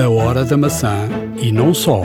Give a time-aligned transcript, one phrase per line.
[0.00, 2.00] A hora da maçã e não só.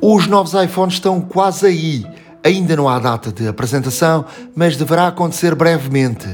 [0.00, 2.06] Os novos iPhones estão quase aí.
[2.42, 4.24] Ainda não há data de apresentação,
[4.54, 6.26] mas deverá acontecer brevemente.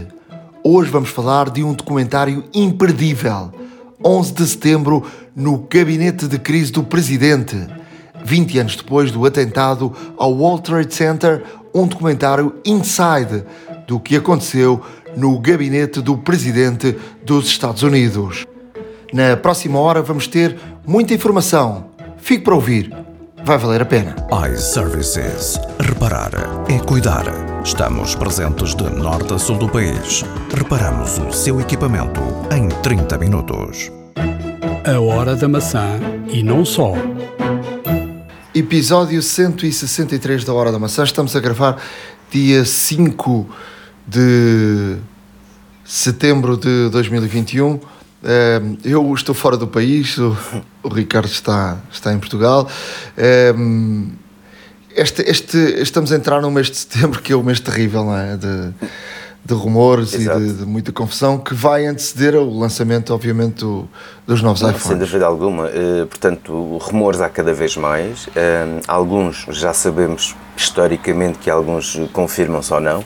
[0.62, 3.50] Hoje vamos falar de um documentário imperdível.
[4.04, 5.04] 11 de setembro,
[5.34, 7.66] no gabinete de crise do presidente.
[8.24, 11.42] 20 anos depois do atentado ao World Trade Center,
[11.74, 13.42] um documentário inside
[13.88, 14.80] do que aconteceu
[15.16, 18.46] no gabinete do presidente dos Estados Unidos.
[19.12, 21.86] Na próxima hora vamos ter muita informação.
[22.18, 22.92] Fique para ouvir.
[23.44, 24.16] Vai valer a pena.
[24.52, 25.58] iServices.
[25.78, 26.32] Reparar
[26.68, 27.24] é cuidar.
[27.64, 30.24] Estamos presentes de norte a sul do país.
[30.52, 32.20] Reparamos o seu equipamento
[32.52, 33.90] em 30 minutos.
[34.84, 36.94] A hora da maçã e não só.
[38.54, 41.04] Episódio 163 da Hora da Maçã.
[41.04, 41.76] Estamos a gravar
[42.30, 43.46] dia 5
[44.06, 44.96] de
[45.84, 47.80] setembro de 2021.
[48.24, 50.36] Eh, Eu estou fora do país, o,
[50.84, 52.68] Ricardo está, está em Portugal.
[53.16, 53.54] Eh,
[54.94, 58.16] Este, este, estamos a entrar num mês de setembro que é o mês terrível, não
[58.16, 58.34] é?
[58.36, 58.72] De,
[59.44, 60.40] de rumores Exato.
[60.40, 63.86] e de, de muita confusão que vai anteceder o lançamento, obviamente, do-
[64.26, 64.98] dos novos Sem iPhones.
[65.00, 65.68] dúvida alguma.
[65.68, 68.26] Eh, portanto, rumores há cada vez mais.
[68.88, 73.04] Alguns já sabemos historicamente que alguns confirmam-se ou não.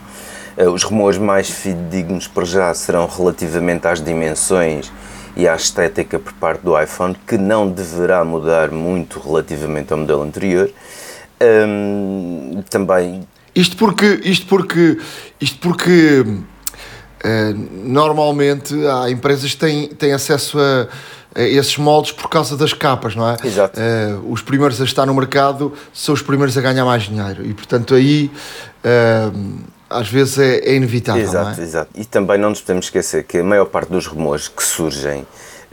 [0.60, 4.92] Eh, os rumores mais fidedignos para já serão relativamente às dimensões
[5.34, 10.22] e à estética por parte do iPhone, que não deverá mudar muito relativamente ao modelo
[10.22, 10.70] anterior.
[11.40, 14.98] Hum, também Isto porque, isto porque,
[15.40, 16.26] isto porque
[17.24, 20.88] eh, normalmente há empresas que têm, têm acesso a,
[21.36, 23.36] a esses moldes por causa das capas, não é?
[23.42, 23.80] Exato.
[23.80, 27.54] Eh, os primeiros a estar no mercado são os primeiros a ganhar mais dinheiro e,
[27.54, 28.30] portanto, aí
[28.84, 29.30] eh,
[29.90, 31.66] às vezes é, é inevitável, Exato, não é?
[31.66, 31.90] exato.
[31.94, 35.26] E também não nos podemos esquecer que a maior parte dos rumores que surgem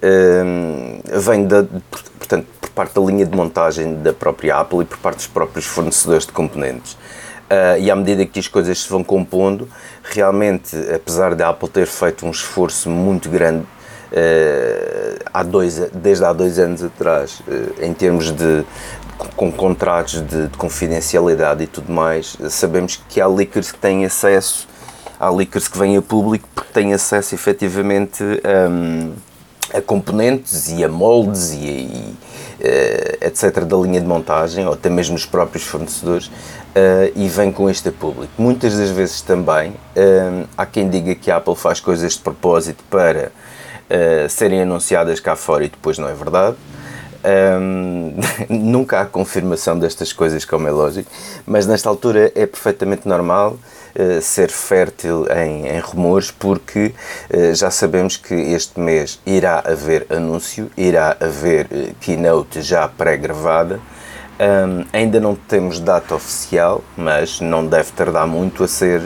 [0.04, 1.64] hum, vem da,
[2.18, 5.66] portanto, por parte da linha de montagem da própria Apple e por parte dos próprios
[5.66, 6.98] fornecedores de componentes.
[7.50, 9.70] Ah, e à medida que as coisas se vão compondo,
[10.04, 13.66] realmente, apesar da Apple ter feito um esforço muito grande
[15.34, 18.66] há dois, desde há dois anos atrás, eh, em termos de
[19.36, 24.06] com, contratos de, de confidencialidade e tudo mais, eh, sabemos que há leakers que têm
[24.06, 24.68] acesso,
[25.20, 29.14] há leakers que vêm a público porque têm acesso efetivamente hum,
[29.74, 32.16] a componentes e a moldes e, e,
[32.60, 33.64] eh, etc.
[33.66, 36.32] da linha de montagem, ou até mesmo os próprios fornecedores,
[36.74, 38.32] eh, e vem com este a público.
[38.38, 42.84] Muitas das vezes também hum, há quem diga que a Apple faz coisas de propósito
[42.90, 43.32] para
[43.90, 46.56] eh, serem anunciadas cá fora e depois não é verdade.
[47.60, 48.14] Hum,
[48.50, 51.10] nunca há confirmação destas coisas, como é lógico,
[51.46, 53.58] mas nesta altura é perfeitamente normal
[54.00, 56.94] eh, ser fértil em, em rumores, porque
[57.32, 63.80] eh, já sabemos que este mês irá haver anúncio, irá haver eh, keynote já pré-gravada.
[64.40, 69.02] Hum, ainda não temos data oficial, mas não deve tardar muito a ser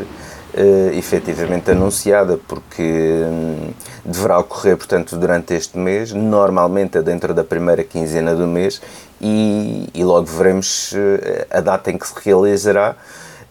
[0.54, 3.72] eh, efetivamente anunciada, porque hum,
[4.06, 8.82] deverá ocorrer, portanto, durante este mês, normalmente é dentro da primeira quinzena do mês,
[9.22, 12.96] e, e logo veremos eh, a data em que se realizará.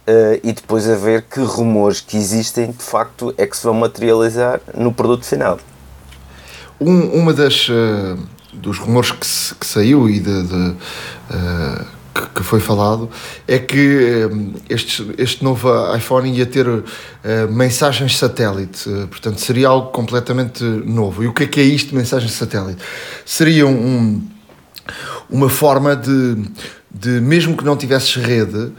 [0.07, 3.75] eh, e depois a ver que rumores que existem de facto é que se vão
[3.75, 5.59] materializar no produto final.
[6.81, 8.17] Um, uma das eh,
[8.53, 10.75] dos rumores que, se- que saiu e de, de,
[11.31, 11.85] eh,
[12.15, 13.09] que, que foi falado
[13.47, 14.29] é que eh,
[14.69, 16.67] este, este novo iPhone ia ter
[17.25, 21.23] eh, mensagens satélite, eh, portanto seria algo completamente novo.
[21.23, 22.83] E o que é que é isto, mensagens satélite?
[23.25, 24.23] Seria um,
[25.29, 26.45] uma forma de,
[26.91, 28.73] de mesmo que não tivesses rede,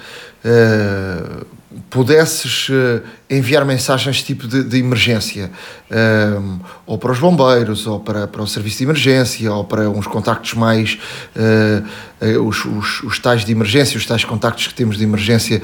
[0.44, 1.46] eh,
[1.91, 5.52] pudesses eh, enviar mensagens tipo de, de emergência,
[5.90, 6.40] eh,
[6.88, 10.53] ou para os bombeiros, ou para, para o serviço de emergência, ou para uns contactos
[10.53, 10.97] mais,
[11.35, 11.84] eh,
[12.22, 15.62] eh, os, os, os tais de emergência, os tais contactos que temos de emergência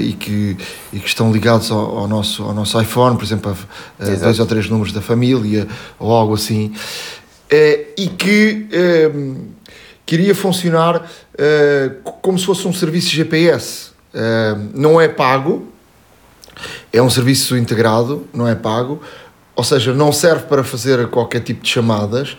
[0.00, 0.56] e, que,
[0.90, 3.54] e que estão ligados ao, ao nosso, ao nosso iPhone, por exemplo,
[4.00, 5.68] a, a dois ou três números da família,
[5.98, 6.72] ou algo assim,
[7.96, 9.10] e que eh,
[10.06, 11.06] queria funcionar
[12.22, 13.97] como se fosse um serviço GPS.
[14.74, 15.68] Não é pago,
[16.92, 19.00] é um serviço integrado, não é pago,
[19.54, 22.36] ou seja, não serve para fazer qualquer tipo de chamadas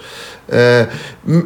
[0.47, 0.87] eh,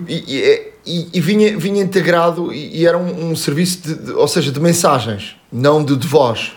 [0.07, 4.12] e, e- e- e vinha, vinha integrado e, e era um, um serviço, de, de-
[4.12, 6.51] ou seja, de mensagens, não de, de voz.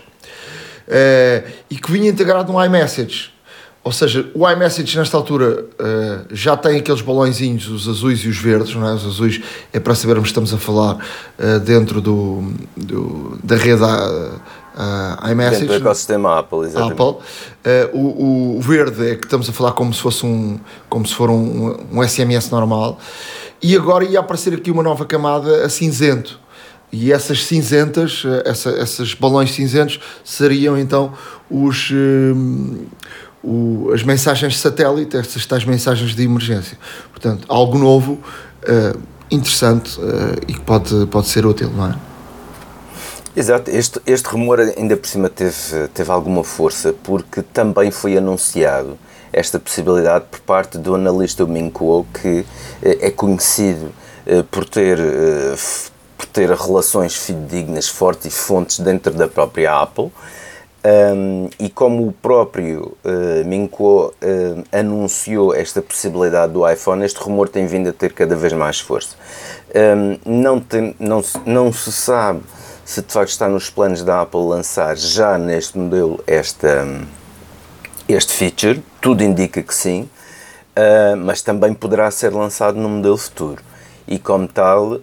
[0.87, 3.31] Eh, e que vinha integrado no iMessage.
[3.87, 8.37] Ou seja, o iMessage nesta altura eh, já tem aqueles balõezinhos, os azuis e os
[8.37, 8.93] verdes, não é?
[8.93, 9.41] Os azuis
[9.71, 10.97] é para sabermos que estamos a falar
[11.39, 15.61] eh, dentro do, do- da rede uh, iMessage.
[15.61, 17.01] Dentro do ecossistema Apple, exatamente.
[17.01, 17.93] Apple.
[17.93, 21.15] Uh, o, o, verde é que estamos a falar como se fosse um, como se
[21.15, 22.99] for um, um SMS normal.
[23.63, 26.37] E agora ia aparecer aqui uma nova camada a cinzento.
[26.91, 31.13] E essas cinzentas, essa, esses balões cinzentos, seriam então
[31.49, 32.85] os, um,
[33.43, 36.77] o, as mensagens satélite, essas tais mensagens de emergência.
[37.11, 38.99] Portanto, algo novo, uh,
[39.29, 41.95] interessante uh, e que pode, pode ser útil, não é?
[43.35, 48.97] Exato, este, este rumor ainda por cima teve, teve alguma força porque também foi anunciado
[49.31, 52.43] esta possibilidade por parte do analista Ming Kuo, que
[52.81, 53.91] eh, é conhecido
[54.49, 54.97] por ter,
[56.17, 60.11] por ter relações fidedignas fortes e fontes dentro da própria Apple.
[60.87, 67.19] Um, e como o próprio uh, Ming Kuo uh, anunciou esta possibilidade do iPhone, este
[67.19, 69.17] rumor tem vindo a ter cada vez mais força.
[69.75, 72.41] Um, não, tem, não, não se sabe
[72.85, 76.87] se de facto está nos planos da Apple lançar já neste modelo esta,
[78.07, 80.03] este feature, tudo indica que sim,
[80.77, 83.61] uh, mas também poderá ser lançado no modelo futuro.
[84.07, 85.01] E como tal,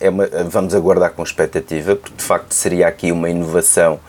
[0.00, 4.00] é uma, vamos aguardar com expectativa, porque de facto seria aqui uma inovação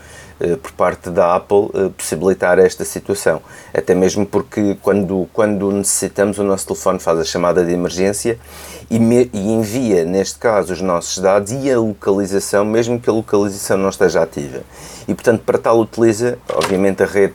[0.62, 3.42] por parte da Apple possibilitar esta situação.
[3.74, 8.38] Até mesmo porque quando, quando necessitamos, o nosso telefone faz a chamada de emergência
[8.90, 13.12] e, me, e, envia, neste caso, os nossos dados e a localização, mesmo que a
[13.12, 14.60] localização não esteja ativa.
[15.06, 17.34] E, portanto, para tal utiliza, obviamente, a rede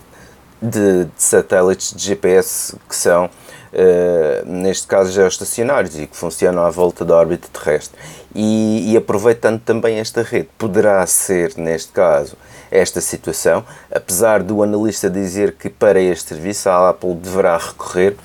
[0.61, 6.69] de, de satélites de GPS que são, uh, neste caso, geoestacionários e que funcionam à
[6.69, 7.99] volta da órbita terrestre.
[8.33, 12.35] E, e aproveitando também esta rede, poderá ser, neste caso,
[12.73, 18.17] esta situação, apesar do analista dizer que para este serviço a Apple deverá recorrer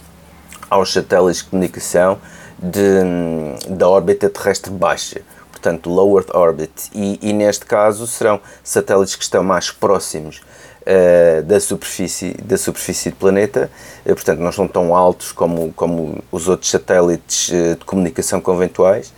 [0.70, 2.18] aos satélites de comunicação
[2.58, 5.20] de, da órbita terrestre baixa,
[5.52, 11.42] portanto low Earth orbit, e, e neste caso serão satélites que estão mais próximos uh,
[11.42, 13.70] da superfície da superfície do planeta,
[14.06, 19.12] uh, portanto não estão tão altos como como os outros satélites uh, de comunicação conventuais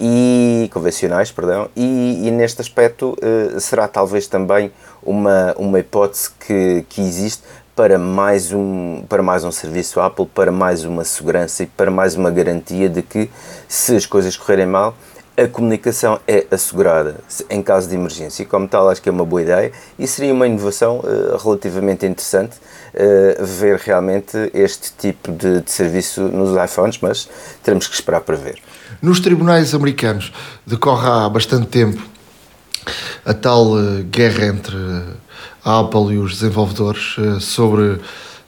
[0.00, 3.16] e convencionais, perdão, e, e neste aspecto
[3.58, 4.70] será talvez também
[5.02, 7.42] uma uma hipótese que que existe
[7.74, 12.16] para mais um para mais um serviço Apple, para mais uma segurança e para mais
[12.16, 13.30] uma garantia de que
[13.68, 14.96] se as coisas correrem mal,
[15.38, 18.42] a comunicação é assegurada em caso de emergência.
[18.42, 22.04] E como tal, acho que é uma boa ideia e seria uma inovação uh, relativamente
[22.04, 27.28] interessante uh, ver realmente este tipo de, de, serviço nos iPhones, mas
[27.62, 28.58] teremos que esperar para ver.
[29.00, 30.32] Nos tribunais americanos
[30.66, 32.02] decorre há bastante tempo
[33.24, 34.76] a tal uh, guerra entre
[35.64, 38.00] a Apple e os desenvolvedores sobre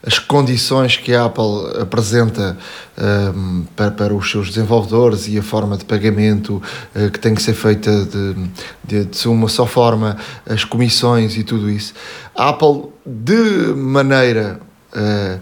[0.07, 2.57] as condições que a Apple apresenta
[2.97, 6.63] um, ehm, para, para, os seus desenvolvedores e a forma de pagamento
[6.95, 8.35] uh, que tem que ser feita de,
[8.83, 10.17] de, de, uma só forma,
[10.49, 11.93] as comissões e tudo isso.
[12.35, 14.61] A Apple, de maneira
[14.95, 15.41] uh,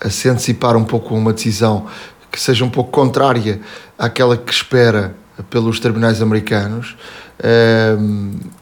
[0.00, 1.86] a se antecipar um pouco uma decisão
[2.30, 3.60] que seja um pouco contrária
[3.98, 5.16] àquela que espera
[5.50, 6.96] pelos terminais americanos,
[7.40, 8.56] uh,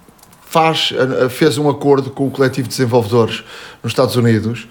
[0.55, 3.43] faz, eh, fez um acordo com o coletivo de desenvolvedores
[3.83, 4.69] nos Estados Unidos,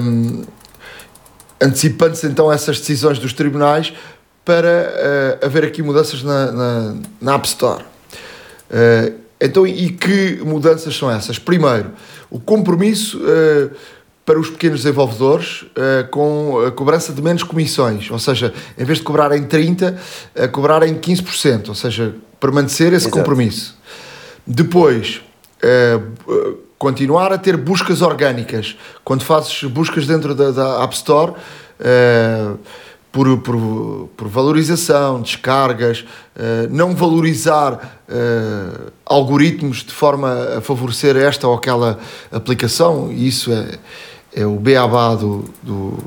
[0.00, 0.42] um,
[1.60, 3.92] antecipando-se então essas decisões dos tribunais
[4.44, 7.82] para uh, haver aqui mudanças na, na, na App Store.
[7.82, 11.38] Uh, então, e que mudanças são essas?
[11.38, 11.90] Primeiro,
[12.30, 13.70] o compromisso uh,
[14.24, 15.66] para os pequenos desenvolvedores
[16.10, 19.98] com a cobrança de menos comissões, ou seja, em vez de cobrar em 30%,
[20.34, 23.18] uh, cobrar em 15%, ou seja, permanecer esse Exato.
[23.18, 23.76] compromisso.
[24.46, 25.22] Depois,
[26.78, 28.76] continuar a ter buscas orgânicas.
[29.04, 32.58] Quando fazes buscas dentro da, da App Store, uh,
[33.10, 36.04] por, por, por, valorização, descargas,
[36.36, 41.98] uh, não valorizar uh, algoritmos de forma a favorecer esta ou aquela
[42.32, 43.78] aplicação, isso é,
[44.34, 45.98] é o beabá do, do,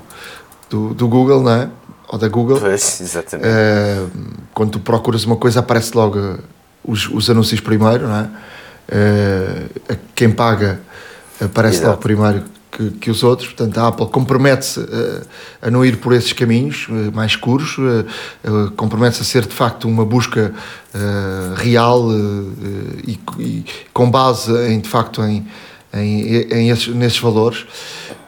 [0.70, 1.70] do, do Google, não é?
[2.10, 2.60] Ou da Google.
[2.60, 3.50] Pois, exatamente.
[4.54, 6.40] Quando tu procuras uma coisa, aparece logo
[6.84, 8.30] os, os anúncios primeiro, não é?
[8.90, 10.80] Uh, quem paga
[11.42, 11.90] aparece Exato.
[11.90, 15.22] logo primeiro que, que, os outros, portanto a Apple compromete-se uh,
[15.62, 17.76] a não ir por esses caminhos uh, mais escuros,
[18.76, 20.54] compromete-se a ser de facto uma busca
[21.56, 22.10] real
[23.06, 25.46] e, e, com base em de facto em,
[25.94, 27.66] em, em esses, nesses valores.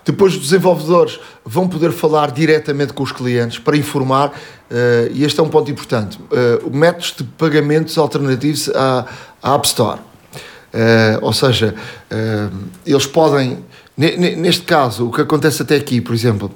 [0.10, 4.34] Depois os desenvolvedores vão poder falar diretamente com os clientes para informar, uh,
[5.13, 9.06] e este é um ponto importante, uh, métodos de pagamentos alternativos à,
[9.42, 10.00] à App Store.
[10.74, 11.74] Uh, ou seja,
[12.86, 13.64] eles podem,
[13.98, 16.52] neste caso, o que acontece até aqui, por exemplo,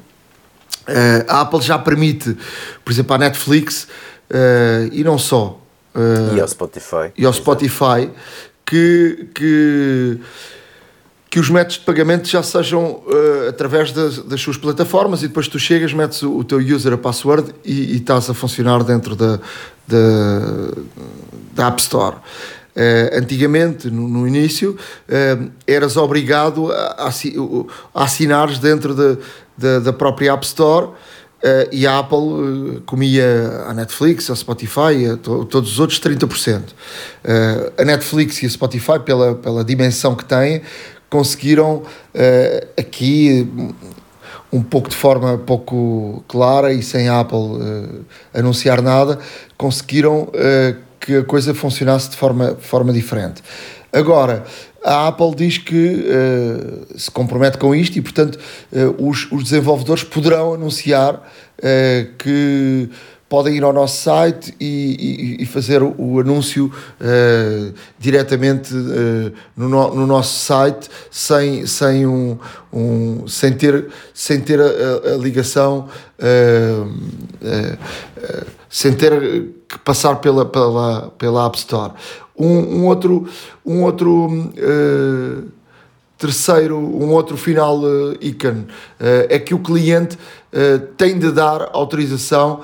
[1.27, 2.37] a Apple já permite,
[2.83, 3.87] por exemplo, à Netflix,
[4.91, 5.59] e não só,
[6.35, 7.11] e ao Spotify.
[7.17, 8.09] E ao Spotify
[8.65, 10.19] que, que,
[11.29, 15.47] que os métodos de pagamento já sejam uh, através das, das, suas plataformas e depois
[15.47, 19.15] tu chegas, metes o, o teu user, a password e, e estás a funcionar dentro
[19.15, 19.39] da,
[19.87, 19.99] da,
[21.53, 22.15] da App Store.
[22.75, 27.11] Uh, antigamente, no, no início, uh, eras obrigado a,
[27.93, 29.17] a assinares dentro de,
[29.55, 30.89] de, da própria App Store
[31.43, 35.99] Uh, e a Apple uh, comia a Netflix, a Spotify, a to todos os outros
[35.99, 36.61] 30%.
[36.61, 36.71] Uh,
[37.25, 40.61] eh, a Netflix e a Spotify, pela, pela dimensão que têm,
[41.09, 41.83] conseguiram
[42.79, 43.47] aqui,
[44.51, 49.19] um pouco de forma pouco clara e sem a Apple anunciar nada,
[49.55, 50.31] conseguiram
[51.03, 53.43] que a coisa funcionasse de forma, forma diferente.
[53.91, 54.45] Agora,
[54.83, 58.39] a Apple diz que uh, se compromete com isto e, portanto,
[58.71, 62.89] uh, os, os, desenvolvedores poderão anunciar uh, que
[63.27, 66.71] podem ir ao nosso site e, e, e fazer o, anúncio
[67.97, 68.71] diretamente
[69.55, 72.37] no, no, no, nosso site sem, sem, um,
[72.71, 75.89] um, sem ter, sem ter a, a ligação,
[78.73, 81.93] sem ter que passar pela, pela, pela App Store.
[82.35, 83.29] Um, um outro,
[83.63, 85.47] um outro uh,
[86.17, 91.69] terceiro, um outro final uh, ícone uh, é que o cliente uh, tem de dar
[91.71, 92.61] autorização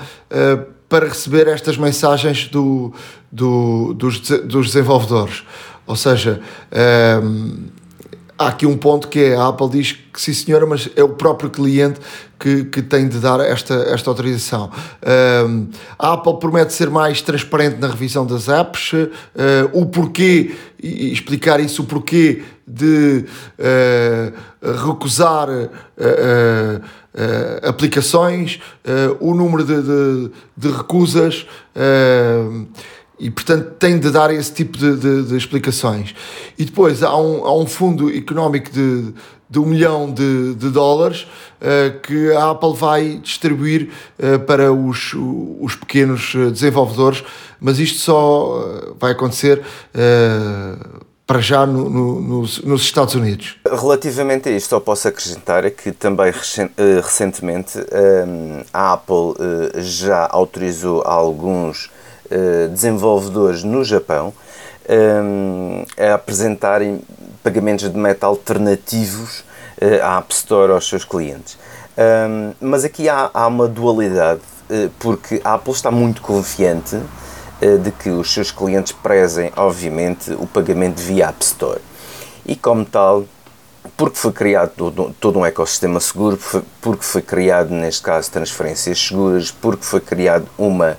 [0.90, 2.92] para receber estas mensagens do,
[3.32, 5.44] do, dos, dos desenvolvedores.
[5.86, 6.42] Ou seja,
[8.40, 11.10] há aqui um ponto que é a Apple diz que sim senhora, mas é o
[11.10, 12.00] próprio cliente
[12.40, 14.72] que, que tem de dar esta, esta autorização.
[15.46, 15.68] Um,
[16.00, 19.10] a Apple promete ser mais transparente na revisão das apps, uh,
[19.74, 23.26] o porquê, e explicar isso, o porquê de
[23.60, 25.70] uh, recusar uh,
[27.68, 28.62] aplicações,
[29.20, 31.46] o número de, de, de recusas
[33.20, 36.16] e portanto tem de dar esse tipo de, de, de explicações.
[36.58, 39.14] E depois há um, há um fundo económico de,
[39.50, 41.24] de um milhão de, de dólares
[41.60, 45.16] uh, que a Apple vai distribuir uh, para os,
[45.60, 47.24] os pequenos eh, desenvolvedores,
[47.60, 49.62] mas isto só vai acontecer
[51.26, 53.58] para já no, no, nos, nos, Estados Unidos.
[53.66, 56.32] Relativamente a isto, só posso acrescentar que também
[57.04, 57.78] recentemente
[58.74, 59.34] a Apple
[59.78, 61.90] já autorizou alguns
[62.72, 64.34] desenvolvedores no Japão
[64.88, 67.02] eh, a apresentarem
[67.44, 69.40] pagamentos de meta alternativos
[69.82, 71.58] uh, à App Store aos seus clientes.
[72.62, 74.40] Mas aqui há, há uma dualidade,
[75.00, 76.98] porque a Apple está muito confiante
[77.84, 81.82] de que os seus clientes prezem, obviamente, o pagamento via App Store.
[82.46, 83.26] E como tal,
[83.98, 86.40] porque foi criado todo, todo um ecossistema seguro,
[86.82, 90.98] porque foi criado, neste caso, transferências seguras, porque foi criado uma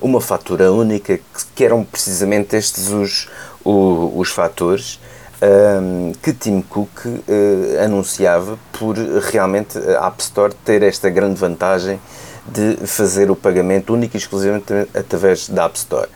[0.00, 1.18] uma fatura única,
[1.54, 3.28] que eram precisamente estes os,
[3.64, 5.00] os, os fatores
[5.42, 12.00] um, que Tim Cook uh, anunciava por realmente a App Store ter esta grande vantagem
[12.46, 16.08] de fazer o pagamento único e exclusivamente através da App Store.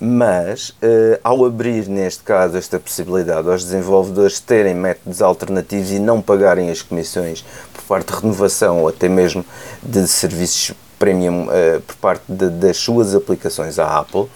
[0.00, 6.20] Mas, uh, ao abrir, neste caso, esta possibilidade aos desenvolvedores terem métodos alternativos e não
[6.20, 9.44] pagarem as comissões por parte de renovação ou até mesmo
[9.82, 14.30] de serviços premium uh, por parte de, das suas aplicações à Apple, uh,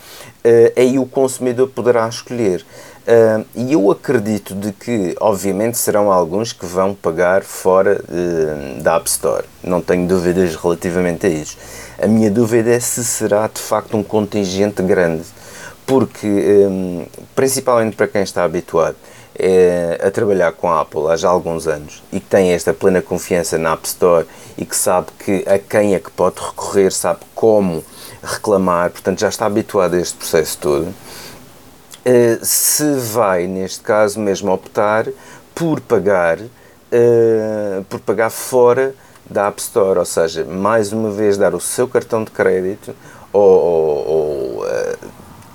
[0.76, 2.60] aí o consumidor poderá escolher.
[3.06, 8.02] Uh, e eu acredito de que, obviamente, serão alguns que vão pagar fora
[8.82, 9.44] da App Store.
[9.64, 11.56] Não tenho dúvidas relativamente a isso.
[11.98, 15.24] A minha dúvida é se será de facto um contingente grande,
[15.86, 18.96] porque, um, principalmente para quem está habituado
[19.38, 23.00] é, a trabalhar com a Apple há já alguns anos e que tem esta plena
[23.00, 24.26] confiança na App Store
[24.56, 27.84] e que sabe que a quem é que pode recorrer, sabe como
[28.22, 30.94] reclamar, portanto já está habituado a este processo todo, uh,
[32.42, 35.06] se vai, neste caso, mesmo optar
[35.54, 38.92] por pagar, uh, por pagar fora
[39.30, 42.94] da App Store, ou seja, mais uma vez dar o seu cartão de crédito
[43.32, 44.66] ou, ou, ou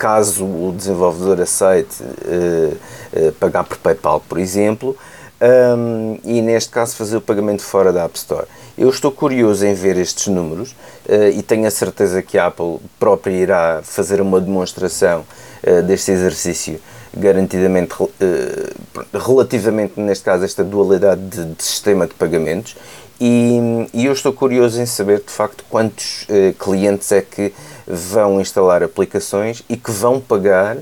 [0.04, 4.98] caso o desenvolvedor aceite uh, uh, pagar por PayPal, por exemplo,
[5.78, 8.46] um, e neste caso fazer o pagamento fora da App Store.
[8.78, 10.72] Eu estou curioso em ver estes números
[11.08, 15.24] uh, e tenho a certeza que a Apple própria irá fazer uma demonstração
[15.88, 16.78] deste exercício
[17.16, 17.96] garantidamente
[19.14, 22.76] relativamente neste caso esta dualidade de, de sistema de pagamentos
[23.18, 26.28] e, e, eu estou curioso em saber de facto quantos
[26.60, 27.54] clientes é que
[27.88, 30.78] vão instalar aplicações e que vão pagar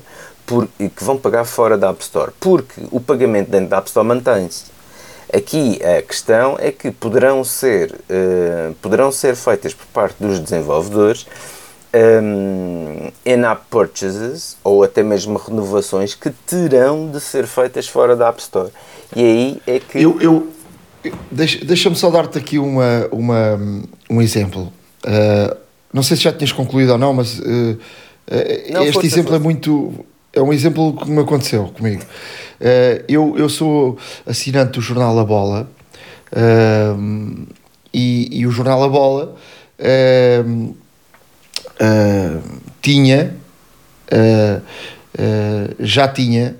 [0.46, 3.88] por, e que vão pagar fora da App Store, porque o pagamento dentro da App
[3.88, 4.64] Store mantém-se.
[5.32, 11.26] Aqui a questão é que poderão ser, uh, poderão ser feitas por parte dos desenvolvedores
[11.94, 18.40] um, in-app purchases ou até mesmo renovações que terão de ser feitas fora da App
[18.40, 18.70] Store.
[19.14, 20.02] E aí é que.
[20.02, 20.48] Eu, eu,
[21.30, 23.60] deixa, deixa-me só dar-te aqui uma, uma,
[24.08, 24.72] um exemplo.
[25.04, 25.56] Uh,
[25.92, 29.38] não sei se já tinhas concluído ou não, mas uh, uh, não, este exemplo é
[29.38, 30.04] muito.
[30.32, 32.02] É um exemplo que me aconteceu comigo.
[33.06, 35.70] eu, eu sou assinante do jornal A Bola
[37.92, 39.36] e, e, o jornal A Bola
[42.80, 43.36] tinha.
[45.80, 46.56] já tinha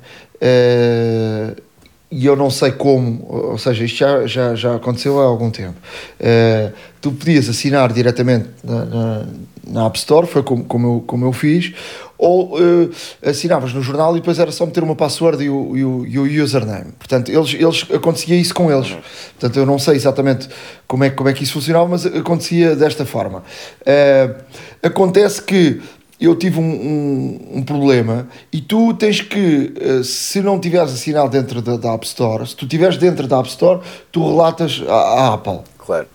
[2.13, 5.75] e eu não sei como, ou seja, isto já, já, já aconteceu há algum tempo.
[6.21, 9.27] Uh, tu podias assinar diretamente na, na,
[9.67, 11.73] na, App Store, foi como, como, eu, como eu fiz,
[12.19, 12.91] ou uh,
[13.25, 16.39] assinavas no jornal e depois era só meter uma password e o, e o, e
[16.39, 16.93] o username.
[16.99, 18.95] Portanto, eles, eles acontecia isso com eles.
[19.41, 20.51] Portanto, eu não sei exatamente
[20.87, 23.43] como é, como é que isso funcionava, mas acontecia desta forma.
[23.81, 24.35] Uh,
[24.83, 25.81] acontece que
[26.23, 31.31] eu tive um, um, um, problema e tu tens que, eh, se não tiveres assinado
[31.31, 33.81] dentro da, da, App Store, se tu estiveres dentro da App Store,
[34.13, 35.61] tu relatas à, à Apple.
[35.79, 36.07] Claro.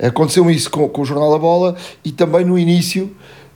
[0.00, 3.14] Aconteceu isso com, com o Jornal da Bola e também no início,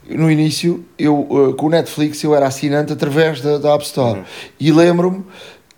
[0.08, 4.18] no início, eu uh, com o Netflix eu era assinante através da, da App Store.
[4.18, 4.24] Uhum.
[4.60, 5.24] E lembro-me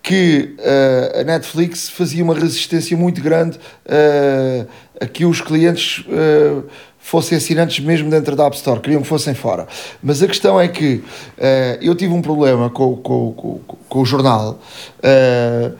[0.01, 4.67] que uh, a Netflix fazia uma resistência muito grande uh,
[4.99, 6.63] a que os clientes uh,
[6.99, 9.67] fossem assinantes mesmo dentro da App Store, queriam que fossem fora.
[10.03, 11.03] Mas a questão é que uh,
[11.81, 14.59] eu tive um problema com, com, com, com o jornal,
[14.99, 15.75] uh,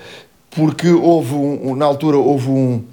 [0.49, 2.83] porque houve, um, na altura, houve um,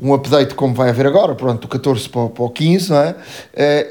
[0.00, 3.10] um update como vai haver agora, pronto, do 14 para, para o 15, não é?
[3.10, 3.16] Uh,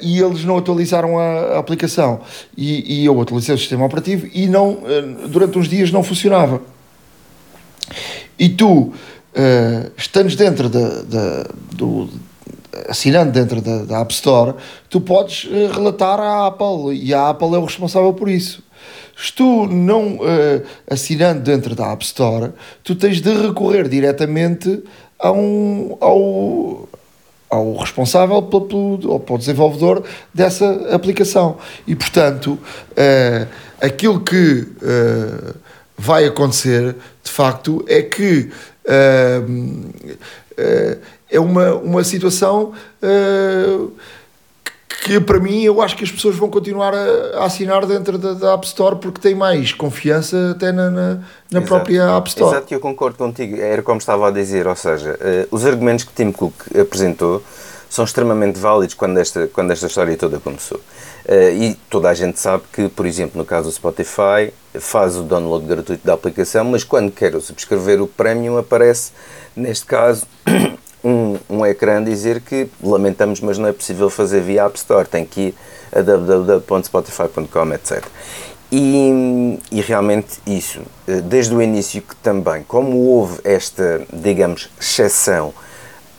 [0.02, 2.22] e eles não atualizaram a, aplicação.
[2.58, 4.80] E, e, eu atualizei o sistema operativo e não,
[5.30, 6.62] durante uns dias não funcionava.
[8.40, 12.10] E tu, uh, estando dentro de, de, do
[12.88, 14.56] assinando dentro da, da, App Store,
[14.90, 18.64] tu podes uh, relatar à Apple e a Apple é o responsável por isso.
[19.16, 22.52] Se tu não uh, assinando dentro da App Store,
[22.84, 24.84] tu tens de recorrer diretamente
[25.20, 26.90] a um, ao,
[27.50, 30.04] ao responsável pelo, ou para desenvolvedor
[30.34, 31.58] dessa aplicação.
[31.88, 32.58] E portanto,
[32.92, 33.48] uh,
[33.80, 35.56] aquilo que uh,
[35.98, 38.50] vai acontecer de facto é que
[41.34, 43.92] é uma, uma situação uh,
[45.04, 48.34] que para mim eu acho que as pessoas vão continuar a, a assinar dentro da,
[48.34, 51.20] da, App Store porque têm mais confiança até na, na,
[51.52, 52.56] na própria App Store.
[52.56, 56.14] Exato, eu concordo contigo, era como estava a dizer, ou seja, uh, os argumentos que
[56.14, 57.44] Tim Cook apresentou
[57.90, 60.80] são extremamente válidos quando esta, quando esta história toda começou.
[61.26, 65.24] Uh, e toda a gente sabe que, por exemplo, no caso do Spotify, faz o
[65.24, 69.12] download gratuito da aplicação, mas quando quer subscrever o Premium aparece,
[69.56, 70.26] neste caso,
[71.04, 75.26] um, um ecrã dizer que lamentamos, mas não é possível fazer via App Store, tem
[75.26, 75.56] que ir
[75.92, 78.04] a www.spotify.com, etc.
[78.72, 85.54] E, e, realmente isso, eh, desde o início que também, como houve esta, digamos, exceção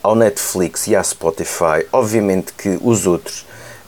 [0.00, 3.44] ao Netflix e à Spotify, obviamente que os outros,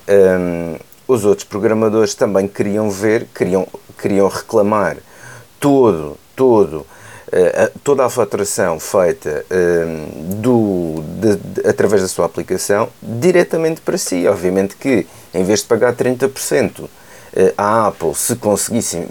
[0.09, 3.69] um, ehm, os outros programadores também queriam ver, queriam,
[4.01, 4.97] queriam reclamar
[5.61, 6.85] todo, todo
[7.83, 14.27] toda a faturação feita ehm, do, de, de, através da sua aplicação diretamente para si.
[14.29, 16.89] Obviamente que, em vez de pagar 30%,
[17.35, 19.09] eh, a Apple, se conseguissem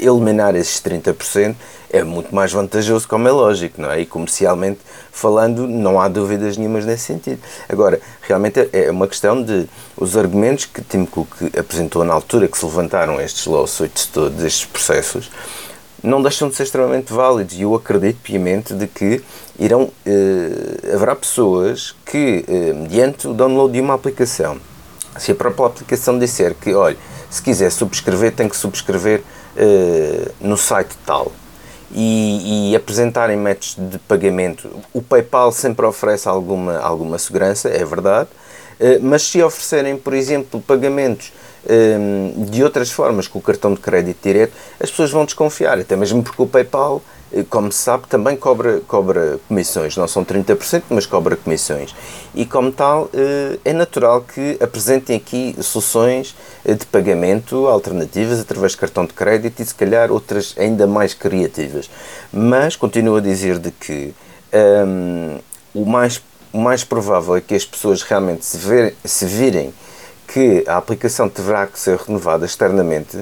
[0.00, 1.54] eliminar esses 30%,
[1.90, 4.00] é muito mais vantajoso, como é lógico, não é?
[4.00, 7.40] E comercialmente falando, não há dúvidas nenhumas nesse sentido.
[7.68, 11.28] Agora, realmente é uma questão de os argumentos que Tim Cook
[11.58, 15.30] apresentou na altura que se levantaram estes lawsuits todos, estes processos,
[16.02, 17.56] não deixam de ser extremamente válidos.
[17.56, 19.22] E eu acredito piamente de que
[19.58, 24.58] irão eh, haverá pessoas que eh, mediante o download de uma aplicação
[25.18, 26.96] se a própria aplicação disser que olha
[27.30, 29.22] se quiser subscrever tem que subscrever
[29.56, 31.32] eh, no site tal.
[31.90, 34.68] E, e, apresentarem métodos de pagamento.
[34.92, 38.28] O PayPal sempre oferece alguma alguma segurança é verdade
[38.78, 41.32] eh, mas se oferecerem por exemplo pagamentos
[42.50, 46.22] de outras formas, com o cartão de crédito direto, as pessoas vão desconfiar, até mesmo
[46.22, 51.04] porque o PayPal, eh, como se sabe, também cobra, cobra comissões, não são 30%, mas
[51.04, 51.94] cobra comissões.
[52.34, 58.72] E como tal, eh, é natural que apresentem aqui soluções eh, de pagamento alternativas através
[58.72, 61.90] de cartão de crédito e se calhar outras ainda mais criativas.
[62.32, 64.14] Mas continuo a dizer de que
[64.52, 65.38] um,
[65.74, 69.72] o, mais, o mais provável é que as pessoas realmente se, ver, se virem
[70.28, 73.18] que a aplicação terá que ser renovada externamente,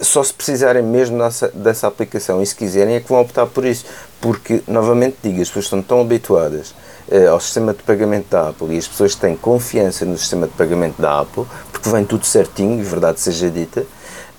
[0.00, 3.64] só se precisarem mesmo dessa, dessa aplicação e se quiserem é que vão optar por
[3.64, 3.86] isso.
[4.20, 6.74] Porque, novamente digo, as pessoas estão tão habituadas
[7.30, 11.00] ao sistema de pagamento da Apple e as pessoas têm confiança no sistema de pagamento
[11.00, 13.84] da Apple, porque vem tudo certinho, e verdade seja dita,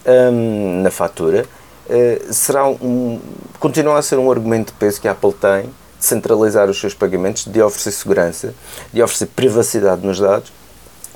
[0.05, 1.45] um, na fatura,
[1.87, 3.19] uh, será um,
[3.59, 6.93] continua a ser um argumento de peso que a Apple tem de centralizar os seus
[6.93, 8.53] pagamentos, de oferecer segurança,
[8.91, 10.51] de oferecer privacidade nos dados,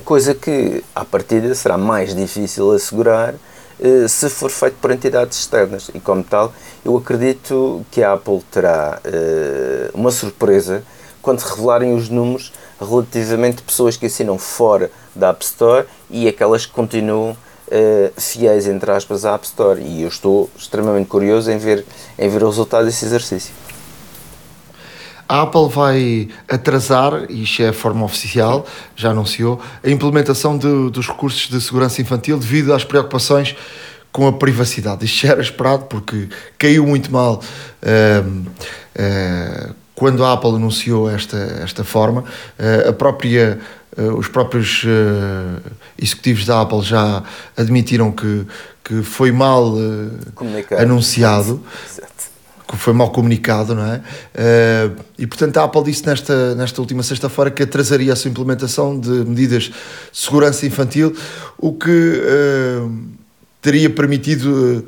[0.04, 5.90] coisa que, à partida, será mais difícil assegurar uh, se for feito por entidades externas.
[5.94, 10.84] E, como tal, eu acredito que a Apple terá uh, uma surpresa
[11.22, 16.66] quando revelarem os números relativamente a pessoas que assinam fora da App Store e aquelas
[16.66, 19.82] que continuam uh, fiéis, entre aspas, à App Store.
[19.82, 21.86] E eu estou extremamente curioso em ver,
[22.18, 23.54] em ver o resultado desse exercício.
[25.28, 30.90] A Apple vai atrasar, e isto é a forma oficial, já anunciou, a implementação de,
[30.90, 33.56] dos recursos de segurança infantil devido às preocupações
[34.12, 35.06] com a privacidade.
[35.06, 37.42] Isto já era esperado porque caiu muito mal
[37.84, 42.22] uh, uh, quando a Apple anunciou esta, esta forma.
[42.58, 43.60] Uh, a própria
[43.98, 45.60] Uh, os próprios uh,
[46.00, 47.24] executivos da Apple já
[47.56, 48.46] admitiram que,
[48.84, 50.12] que foi mal uh,
[50.78, 51.64] anunciado,
[52.68, 54.02] que foi mal comunicado, não é?
[55.18, 59.10] e portanto a Apple disse nesta, nesta última sexta-feira que atrasaria a sua implementação de
[59.10, 59.74] medidas de
[60.12, 61.16] segurança infantil,
[61.58, 62.22] o que
[63.62, 64.86] teria permitido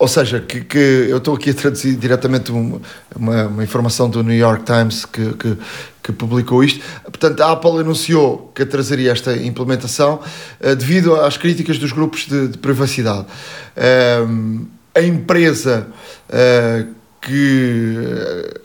[0.00, 0.78] ou seja, que, que
[1.10, 2.80] eu estou aqui a traduzir diretamente uma,
[3.14, 5.58] uma, uma, informação do New York Times que, que,
[6.02, 6.82] que, publicou isto.
[7.02, 10.14] Portanto, a Apple anunciou que trazeria esta implementação
[10.58, 13.26] uh, devido às críticas dos grupos de, de privacidade.
[13.76, 15.86] Uh, a empresa
[16.28, 17.94] uh, que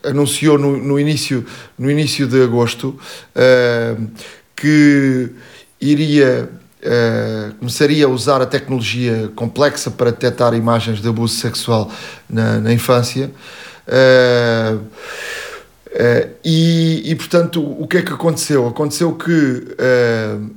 [0.03, 1.45] anunciou no, no, início,
[1.77, 2.97] no início de agosto
[4.55, 5.29] que
[5.79, 6.49] iria
[6.85, 11.89] Uh, começaria a usar a tecnologia complexa para detectar imagens de abuso sexual
[12.29, 13.31] na, na infância.
[13.87, 18.67] Uh, uh, e, e, portanto, o que é que aconteceu?
[18.67, 19.65] Aconteceu que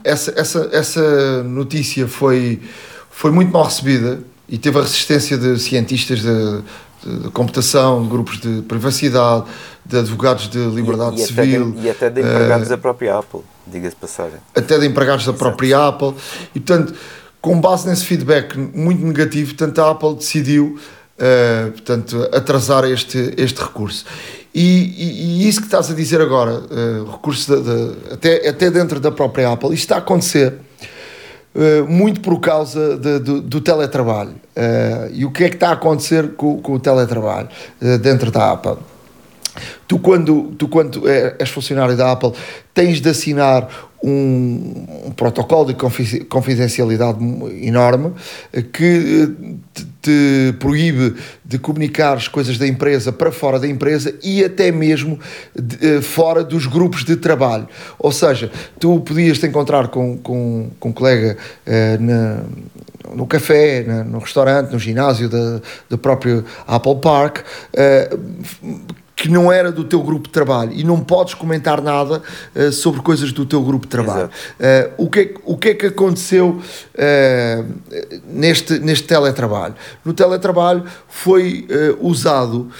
[0.04, 2.60] essa, essa, essa notícia foi,
[3.10, 6.62] foi muito mal recebida e teve a resistência de cientistas de,
[7.04, 9.44] de, de computação, de grupos de privacidade,
[9.84, 11.68] de advogados de liberdade e, e civil.
[11.68, 14.38] Até de, e até de empregados da própria Apple diga-se passagem.
[14.54, 16.14] Até de empregados da própria Apple.
[16.54, 16.94] E, portanto,
[17.40, 20.78] com base nesse feedback muito negativo, portanto, a Apple decidiu
[21.18, 24.04] uh, portanto, atrasar este, este recurso.
[24.54, 28.70] E, e, e, isso que estás a dizer agora, uh, recurso de, de, até, até
[28.70, 30.67] dentro da própria Apple, isto está a acontecer uh,
[31.88, 34.30] muito por causa de, do, do, teletrabalho.
[34.56, 37.48] Uh, e o que é que está a acontecer com, com o teletrabalho
[38.00, 38.76] dentro da Apple?
[39.86, 42.32] Tu, quando, tu, quando é, és funcionário da Apple,
[42.72, 43.68] tens de assinar
[44.02, 47.18] um, um protocolo de confidencialidade
[47.62, 48.12] enorme
[48.72, 49.28] que
[49.74, 54.70] te, te, proíbe de comunicar as coisas da empresa para fora da empresa e até
[54.70, 55.18] mesmo
[55.54, 57.68] de, eh, fora dos grupos de trabalho.
[57.98, 61.36] Ou seja, tu podias te encontrar com, com, com um colega
[61.98, 62.42] na,
[63.14, 65.28] no café, na, no restaurante, no ginásio
[65.88, 67.40] do próprio Apple Park.
[69.18, 72.22] Que não era do teu grupo de trabalho e não podes comentar nada
[72.54, 74.30] uh, sobre coisas do teu grupo de trabalho.
[74.60, 77.74] Uh, o, que é, o que é que aconteceu uh,
[78.28, 79.74] neste, neste teletrabalho?
[80.04, 81.66] No teletrabalho foi
[82.00, 82.70] usado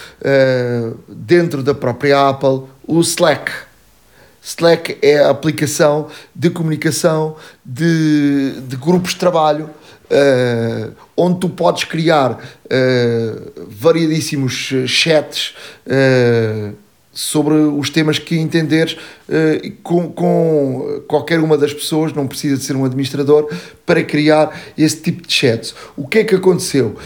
[1.09, 3.51] dentro da própria Apple o Slack.
[4.42, 9.70] Slack é a aplicação de comunicação de, de grupos de trabalho
[10.11, 15.55] uh, onde tu podes criar uh, variadíssimos chats
[15.87, 16.75] uh,
[17.12, 18.97] sobre os temas que entenderes
[19.83, 23.53] com, com qualquer uma das pessoas, não precisa de ser um administrador,
[23.85, 25.75] para criar esse tipo de chats.
[25.97, 26.97] O que é que aconteceu?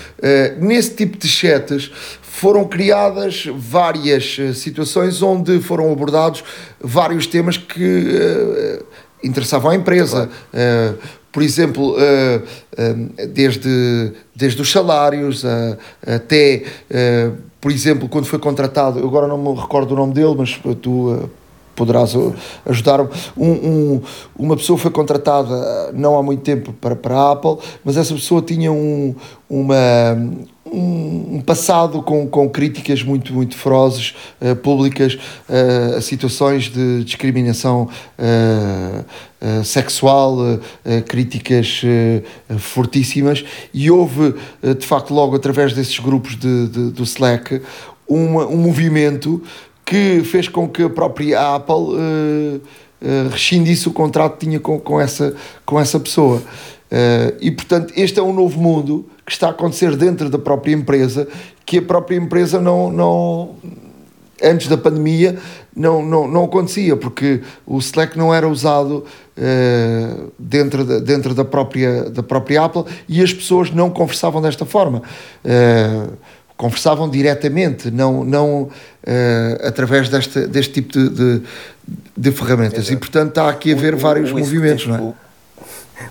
[0.61, 6.45] Nesse tipo de chats foram criadas várias situações onde foram abordados
[6.79, 8.83] vários temas que
[9.25, 10.29] interessavam à empresa.
[10.53, 12.43] Claro por exemplo, eh,
[12.77, 15.45] eh, desde, desde os salários
[16.07, 20.35] até, eh, por exemplo, quando foi contratado, eu agora não me recordo o nome dele,
[20.37, 21.31] mas tu
[21.75, 22.15] poderás
[22.67, 23.09] ajudar-me.
[23.35, 24.03] Um, um,
[24.37, 28.43] uma pessoa foi contratada não há muito tempo para, para a Apple, mas essa pessoa
[28.43, 29.15] tinha um,
[29.49, 29.75] uma,
[30.73, 37.89] um, passado com, com críticas muito, muito ferozes, uh, públicas, uh, a situações de discriminação
[38.19, 39.05] uh,
[39.65, 40.37] sexual,
[41.09, 41.83] críticas
[42.61, 44.37] fortíssimas, e houve,
[44.79, 47.61] de facto, logo através desses grupos de, de do Slack,
[48.07, 49.43] uma, um movimento
[49.85, 52.63] que fez com que a própria Apple
[53.33, 55.35] rescindisse o contrato que tinha com, com, essa,
[55.67, 56.41] com essa pessoa.
[56.93, 60.73] Uh, e portanto, este é um novo mundo que está a acontecer dentro da própria
[60.73, 61.29] empresa,
[61.65, 63.57] que a própria empresa não, não
[64.43, 65.39] antes da pandemia
[65.75, 69.05] não, não, não acontecia, porque o Slack não era usado
[69.39, 74.67] uh, dentro, da, dentro da, própria, da própria Apple e as pessoas não conversavam desta
[74.67, 75.03] forma.
[75.45, 76.13] Uh,
[76.57, 78.71] conversavam diretamente, não, não uh,
[79.67, 81.43] através deste, deste tipo de, de,
[82.17, 82.81] de ferramentas.
[82.81, 82.93] Exato.
[82.93, 85.01] E portanto está aqui a haver o, vários o movimentos, não é?
[85.01, 85.15] O,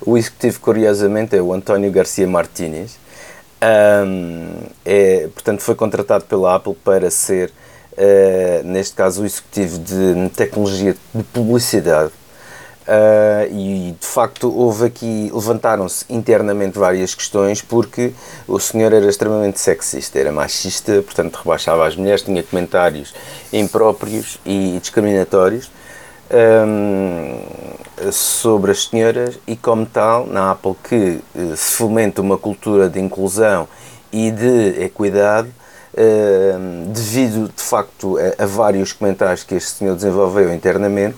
[0.06, 3.00] o executivo, curiosamente, é o António Garcia Martínez.
[3.63, 7.52] Um, é, portanto, foi contratado pela Apple para ser
[7.93, 12.12] uh, neste caso o executivo de tecnologia de publicidade.
[12.82, 18.12] Uh, e de facto houve aqui, levantaram-se internamente várias questões porque
[18.47, 23.13] o senhor era extremamente sexista, era machista, portanto rebaixava as mulheres, tinha comentários
[23.54, 25.69] impróprios e discriminatórios
[26.34, 32.89] um, sobre as senhoras e como tal na Apple que uh, se fomenta uma cultura
[32.89, 33.67] de inclusão
[34.12, 35.50] e de equidade
[36.88, 41.17] devido de facto a, a, vários comentários que este senhor desenvolveu internamente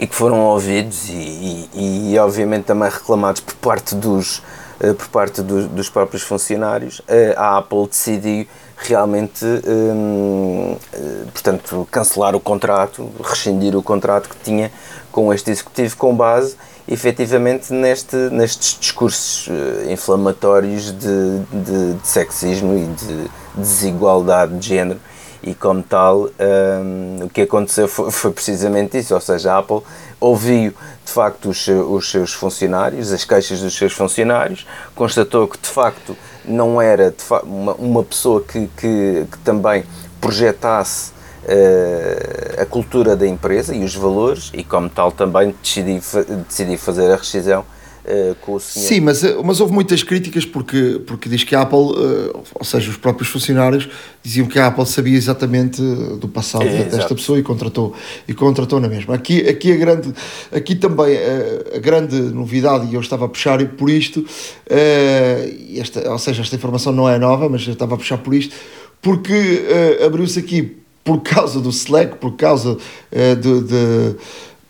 [0.00, 4.38] e que foram ouvidos e, e, e obviamente também reclamados por parte dos,
[4.80, 7.04] uh, por parte do, dos próprios funcionários, uh,
[7.36, 8.46] a Apple decidiu
[8.82, 14.70] realmente, um, uh, portanto, cancelar o contrato, rescindir o contrato que tinha
[15.12, 16.56] com este executivo com base
[16.88, 19.48] efetivamente neste, nestes discursos
[19.88, 25.00] inflamatórios de, de, de sexismo e de desigualdade de género.
[25.42, 29.80] E como tal um, o que aconteceu foi, foi, precisamente isso, ou seja, a Apple
[30.20, 35.68] ouviu de facto os, os seus funcionários, as queixas dos seus funcionários, constatou que de
[35.68, 39.84] facto não era uma, uma pessoa que, que, que também
[40.20, 41.12] projetasse
[41.44, 46.00] uh, a cultura da empresa e os valores e como tal também decidi,
[46.46, 47.64] decidi fazer a rescisão
[48.04, 48.86] uh, com o senhor.
[48.86, 52.64] Sim, mas, eh, mas houve muitas críticas porque, porque diz que a Apple, uh, ou
[52.64, 53.88] seja, os próprios funcionários
[54.22, 57.14] diziam que a Apple sabia exatamente do passado é, desta exato.
[57.14, 57.94] pessoa e contratou,
[58.26, 59.14] e contratou na mesma.
[59.14, 60.12] Aqui, aqui, a grande,
[60.52, 66.10] aqui também a, a grande novidade, e eu estava a puxar por isto, uh, esta,
[66.10, 68.54] ou seja, esta informação não é nova, mas eu estava a puxar por isto,
[69.02, 69.64] porque
[70.04, 72.76] abriu-se aqui por causa do Slack, por causa
[73.10, 74.16] de, de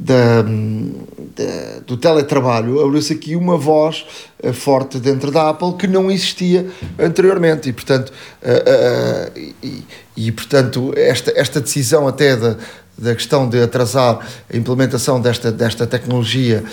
[0.00, 4.06] da, da, do teletrabalho, abriu-se aqui uma voz
[4.42, 6.66] uh, forte dentro da Apple que não existia
[6.98, 7.68] anteriormente.
[7.68, 9.84] E portanto, uh, uh, e,
[10.16, 12.56] e, portanto esta, esta decisão até da,
[12.96, 16.64] da questão de atrasar a implementação desta, desta tecnologia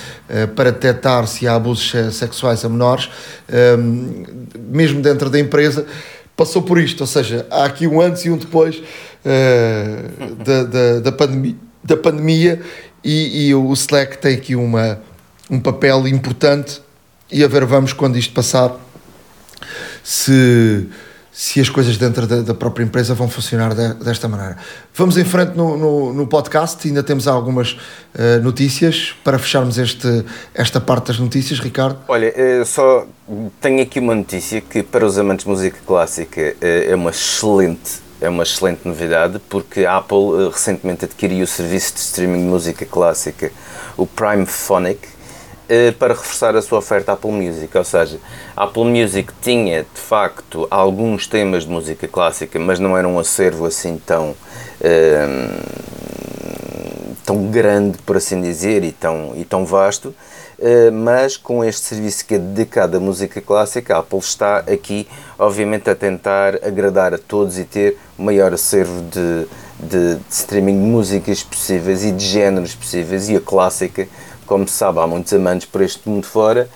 [0.56, 3.10] para detectar se há abusos sexuais a menores,
[4.58, 5.86] mesmo dentro da empresa,
[6.36, 8.84] passou por isto, ou seja, há aqui um antes e um depois
[10.44, 11.56] da, da, da pandemia
[11.88, 12.62] da pandemia
[13.08, 15.00] e, e o Slack tem aqui uma,
[15.50, 16.82] um papel importante
[17.32, 18.76] e a ver vamos quando isto passar
[20.04, 20.89] se,
[21.32, 24.58] se as coisas dentro da, da própria empresa vão funcionar de, desta maneira.
[24.93, 30.26] Vamos em frente no, no, no podcast, ainda temos algumas uh, notícias para fecharmos este,
[30.54, 32.00] esta parte das notícias, Ricardo.
[32.10, 33.08] Olha, eh, só
[33.62, 38.07] tenho aqui uma notícia que para os amantes de música clássica eh, é uma excelente
[38.19, 42.45] é uma excelente novidade porque a Apple uh, recentemente adquiriu o serviço de streaming de
[42.45, 43.51] música clássica,
[43.95, 47.77] o Prime Phonic, uh, para reforçar a sua oferta Apple Music.
[47.77, 48.19] Ou seja,
[48.56, 53.19] a Apple Music tinha de facto alguns temas de música clássica, mas não era um
[53.19, 54.36] acervo assim tão.
[54.82, 56.27] Uh,
[57.28, 60.16] tão grande, por assim dizer, e tão, e tão vasto,
[60.58, 65.06] eh, mas com este serviço que é dedicado à música clássica, a Apple está aqui,
[65.38, 69.46] obviamente, a tentar agradar a todos e ter o maior acervo de,
[69.78, 74.08] de, de streaming de músicas possíveis e de géneros possíveis, e a clássica,
[74.46, 76.70] como se sabe, há muitos amantes por este mundo fora,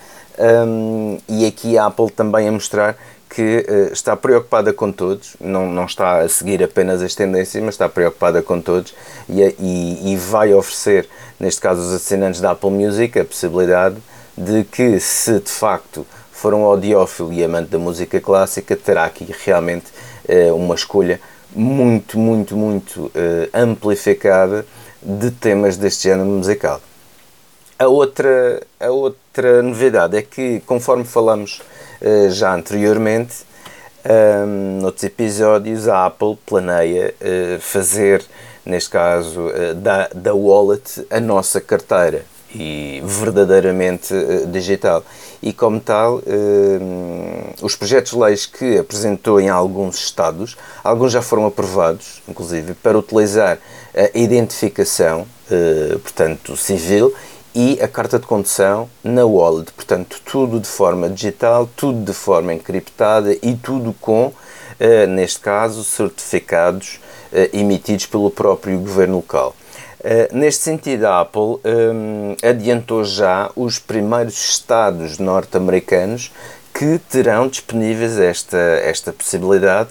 [1.30, 2.98] e aqui a Apple também a mostrar
[3.34, 7.76] que uh, está preocupada com todos, não, não está a seguir apenas as tendências, mas
[7.76, 8.94] está preocupada com todos
[9.30, 11.08] e, e, e vai oferecer,
[11.40, 13.96] neste caso os assinantes da Apple Music, a possibilidade
[14.38, 19.34] de que, se de facto for um audiófilo e amante da música clássica, terá aqui
[19.46, 19.86] realmente
[20.28, 21.22] uh, uma escolha
[21.56, 23.12] muito, muito, muito uh,
[23.54, 24.66] amplificada
[25.02, 26.82] de temas deste género musical.
[27.80, 31.62] A outra, a outra novidade é que, conforme falamos
[32.30, 33.46] já anteriormente,
[34.04, 38.24] um, noutros episódios, a Apple planeia uh, fazer,
[38.66, 44.14] neste caso, uh, da, da wallet, a nossa carteira e verdadeiramente
[44.48, 45.04] digital.
[45.42, 46.22] E como tal,
[47.62, 53.00] os projetos de leis que apresentou em alguns estados, alguns já foram aprovados, inclusive, para
[53.00, 53.58] utilizar
[53.96, 55.26] a identificação,
[56.04, 57.14] portanto, civil
[57.54, 59.72] e a carta de condução na wallet.
[59.74, 64.34] Portanto, tudo de forma digital, tudo de forma encriptada e tudo com,
[64.80, 67.00] eh, neste caso, certificados
[67.34, 69.56] eh, emitidos pelo próprio governo local.
[70.00, 76.32] Uh, neste sentido, a Apple um, adiantou já os primeiros estados norte-americanos
[76.74, 79.90] que terão disponíveis esta, esta possibilidade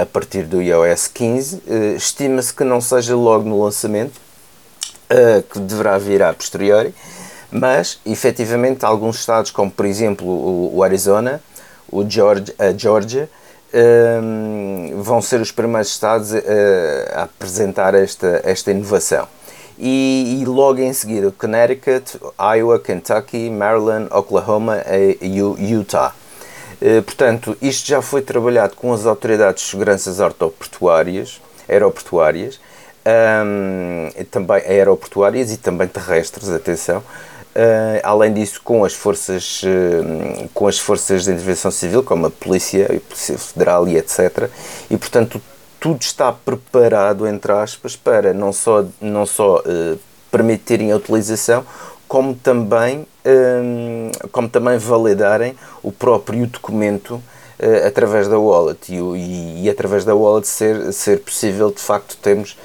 [0.00, 1.56] a partir do iOS 15.
[1.56, 4.18] Uh, Estima-se que não seja logo no lançamento,
[5.50, 6.94] que deverá vir a posteriori,
[7.50, 11.40] mas efetivamente alguns estados, como por exemplo o, o Arizona,
[11.90, 13.28] o Georgia, a Georgia,
[14.22, 16.36] um, vão ser os primeiros estados uh,
[17.14, 19.28] a apresentar esta, esta inovação.
[19.78, 22.18] E, e, logo em seguida, Connecticut,
[22.56, 24.82] Iowa, Kentucky, Maryland, Oklahoma
[25.20, 26.14] e Utah.
[26.80, 32.58] Uh, portanto, isto já foi trabalhado com as autoridades de segurança aeroportuárias, aeroportuárias
[33.06, 37.02] um, também aeroportuárias e também terrestres, atenção,
[37.56, 42.30] Uh, além disso, com as forças, uh, com as forças de intervenção civil, como a
[42.30, 44.50] polícia, a polícia federal e etc.
[44.90, 45.40] E portanto
[45.80, 49.98] tudo está preparado entre aspas para não só não só uh,
[50.30, 51.64] permitirem a utilização,
[52.06, 53.06] como também
[54.30, 57.20] como também validarem o próprio documento
[57.84, 62.56] através da wallet e, e, e, através da wallet ser ser possível de facto termos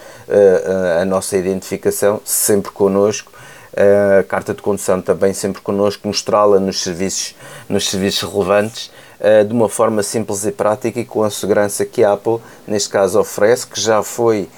[1.02, 3.32] a nossa identificação sempre connosco
[3.76, 7.36] a carta de condução também sempre connosco, mostrá-la nos serviços,
[7.70, 12.04] nos serviços relevantes uh, de uma forma simples e prática e com a segurança que
[12.04, 14.50] a Apple, neste caso, oferece, que já foi,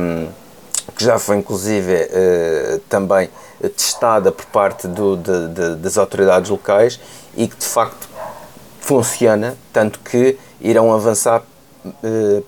[0.00, 0.28] um,
[0.96, 2.08] que já foi inclusive
[2.88, 3.30] também
[3.76, 6.98] testada por parte do, de, de, das autoridades locais
[7.36, 8.08] e que de facto
[8.80, 11.42] funciona, tanto que irão avançar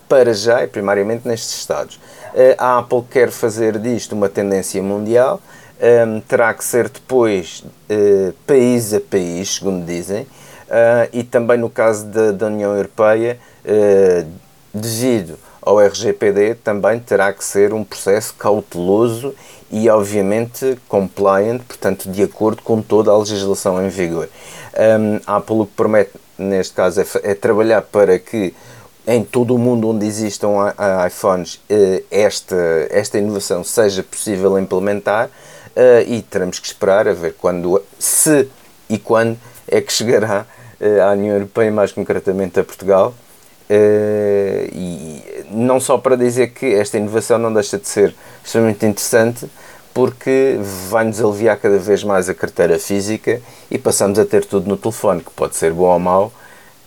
[0.09, 2.01] para já e primariamente nestes estados.
[2.59, 5.41] A Apple quer fazer disto uma tendência mundial
[5.83, 11.69] um, terá que ser depois uh, país a país, segundo dizem, uh, e também no
[11.69, 14.27] caso da, da União Europeia, uh,
[14.73, 19.35] devido ao RGPD, também terá que ser um processo cauteloso
[19.71, 24.29] e, obviamente, compliant, portanto, de acordo com toda a legislação em vigor.
[24.75, 28.55] Um, a Apple que promete, neste caso, é, é trabalhar para que
[29.07, 30.49] em todo o mundo onde existam
[31.07, 31.61] iPhones
[32.11, 32.57] esta,
[32.91, 38.49] esta inovação seja possível implementar uh, e teremos que esperar a ver quando, se
[38.89, 39.37] e quando
[39.67, 40.47] é que chegará
[41.09, 43.15] à União Europeia, mais concretamente a Portugal.
[44.73, 49.49] E não só para dizer que esta inovação não deixa de ser extremamente interessante,
[49.95, 50.59] porque
[50.91, 55.23] vai-nos aliviar cada vez mais a carteira física e passamos a ter tudo no telefone,
[55.23, 56.33] que pode ser bom ou mau,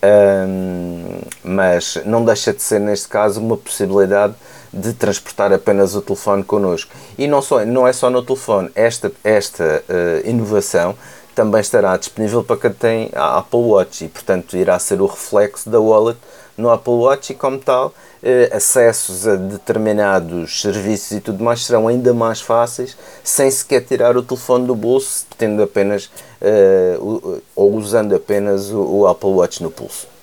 [0.03, 4.35] um, mas não deixa de ser, neste caso, uma possibilidade
[4.71, 6.91] de transportar apenas o telefone connosco.
[7.17, 10.95] E não, só, não é só no telefone, esta, esta uh, inovação
[11.33, 15.69] também estará disponível para quem tem a Apple Watch e, portanto, irá ser o reflexo
[15.69, 16.17] da wallet
[16.57, 21.87] no Apple Watch e, como tal, uh, acessos a determinados serviços e tudo mais serão
[21.87, 28.15] ainda mais fáceis sem sequer tirar o telefone do bolso, tendo apenas uh, ou usando
[28.15, 30.15] apenas o, o Apple Watch no pulso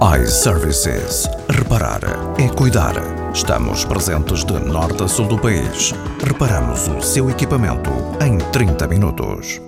[0.00, 1.28] iServices.
[1.50, 2.00] Reparar
[2.38, 2.94] é cuidar.
[3.34, 5.92] Estamos presentes de norte a sul do país.
[6.26, 7.90] Reparamos o seu equipamento
[8.24, 9.60] em 30 minutos.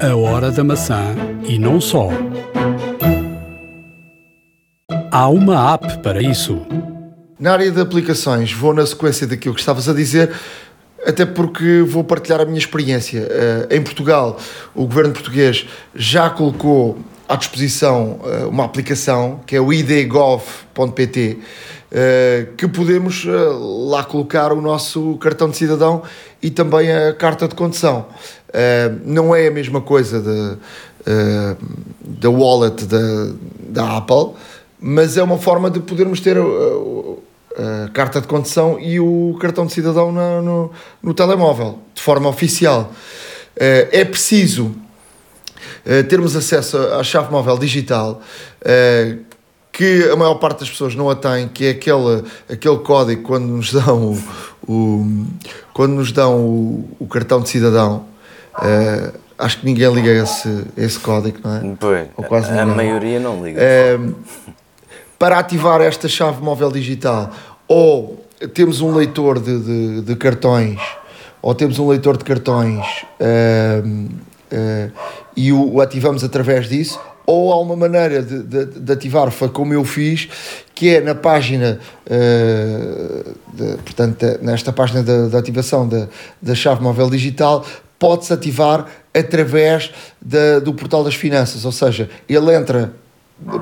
[0.00, 2.08] A hora da maçã e não só.
[5.18, 6.60] Há uma app para isso.
[7.40, 10.30] Na área de aplicações, vou na sequência daquilo que estavas a dizer,
[11.06, 13.26] até porque vou partilhar a minha experiência.
[13.26, 14.38] Eh, em Portugal,
[14.74, 21.38] o governo português já colocou à disposição uh, uma aplicação que é o idgov.pt
[21.92, 23.26] eh, que podemos
[23.88, 26.02] lá colocar o nosso cartão de cidadão
[26.42, 28.04] e também a carta de condução.
[29.02, 30.20] não é a mesma coisa
[32.02, 34.34] da wallet da Apple,
[34.80, 39.72] mas é uma forma de podermos ter a carta de condução e o cartão de
[39.72, 40.70] cidadão no, no,
[41.02, 42.92] no telemóvel, de forma oficial.
[43.56, 44.74] é preciso
[46.08, 48.20] termos acesso à chave móvel digital,
[48.62, 49.18] uh,
[49.72, 53.44] que a maior parte das pessoas não a tem, que é aquele, aquele código quando
[53.44, 54.12] nos dão
[54.66, 55.26] o, o
[55.72, 58.06] quando nos dão o, o, cartão de cidadão.
[58.54, 61.76] Uh, acho que ninguém liga esse, esse código, não é?
[61.78, 63.60] Pois, Ou quase a, a maioria não liga.
[65.18, 67.30] Para ativar esta chave móvel digital,
[67.66, 70.80] ou temos um leitor de, de, de cartões,
[71.40, 72.84] ou temos um leitor de cartões
[73.20, 74.12] uh,
[75.36, 79.48] e o, o, ativamos através disso, ou há uma maneira de, de, de, ativar, foi
[79.48, 80.28] como eu fiz,
[80.74, 86.08] que é na página, uh, de, portanto, nesta página da ativação da,
[86.40, 87.64] da chave móvel digital,
[87.98, 89.90] pode-se ativar através
[90.62, 92.92] do portal das finanças, ou seja, ele entra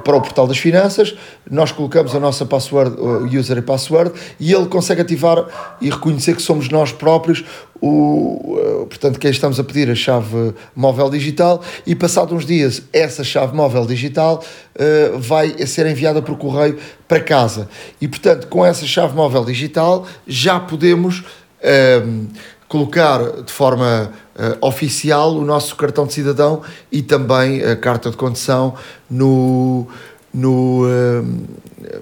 [0.05, 1.17] para o portal das finanças,
[1.51, 2.97] nós colocamos a nossa password,
[3.37, 7.45] user e password, e ele consegue ativar e reconhecer que somos nós próprios,
[7.81, 13.25] o, portanto, quem estamos a pedir a chave móvel digital, e passado uns dias, essa
[13.25, 14.43] chave móvel digital
[14.77, 17.69] uh, vai ser enviada por correio para casa.
[18.01, 21.25] E, portanto, com essa chave móvel digital, já podemos.
[21.61, 22.29] Uh,
[22.75, 28.17] colocar de forma uh, oficial o nosso cartão de cidadão e também a carta de
[28.17, 28.75] condução
[29.11, 29.87] no,
[30.33, 31.47] no, uh,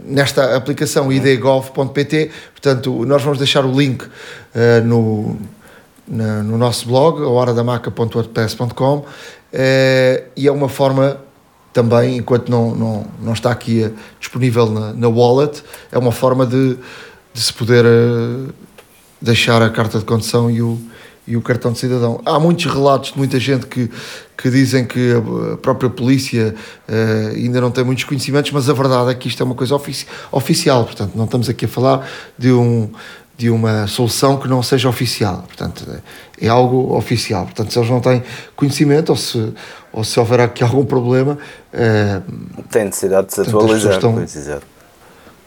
[0.05, 2.30] nesta aplicação idgov.pt.
[2.53, 4.11] Portanto, nós vamos deixar o link uh,
[4.85, 5.37] no,
[6.07, 9.05] na, no nosso blog, horadamaca.wordpress.com
[10.35, 11.18] e é uma forma
[11.74, 16.76] também, enquanto não, não, não está aqui disponível na, na wallet, é uma forma de,
[17.33, 17.85] de se poder
[19.20, 20.78] deixar a carta de condução e o,
[21.26, 22.20] e o cartão de cidadão.
[22.24, 23.90] Há muitos relatos de muita gente que,
[24.36, 25.12] que dizem que
[25.52, 26.54] a própria polícia
[26.88, 29.74] uh, ainda não tem muitos conhecimentos, mas a verdade é que isto é uma coisa
[29.74, 32.90] ofici oficial, portanto, não estamos aqui a falar de, um,
[33.36, 35.84] de uma solução que não seja oficial, portanto,
[36.40, 37.44] é algo oficial.
[37.44, 38.22] Portanto, se eles não têm
[38.56, 39.54] conhecimento ou se,
[39.92, 41.38] ou se houver aqui algum problema.
[41.72, 43.92] Uh, tem necessidade de se atualizar.
[43.92, 44.26] Estão,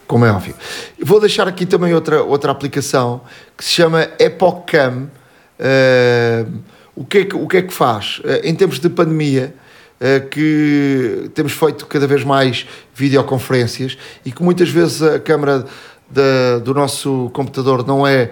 [0.08, 0.56] como é óbvio.
[1.04, 3.22] Vou deixar aqui também outra, outra aplicação
[3.58, 5.10] que se chama EpochCam.
[5.60, 6.52] Uh,
[6.96, 8.20] o, que é que, o que é que faz?
[8.20, 9.56] Uh, em tempos de pandemia,
[10.00, 15.66] uh, que temos feito cada vez mais videoconferências e que muitas vezes a câmera
[16.10, 18.32] da, do nosso computador não é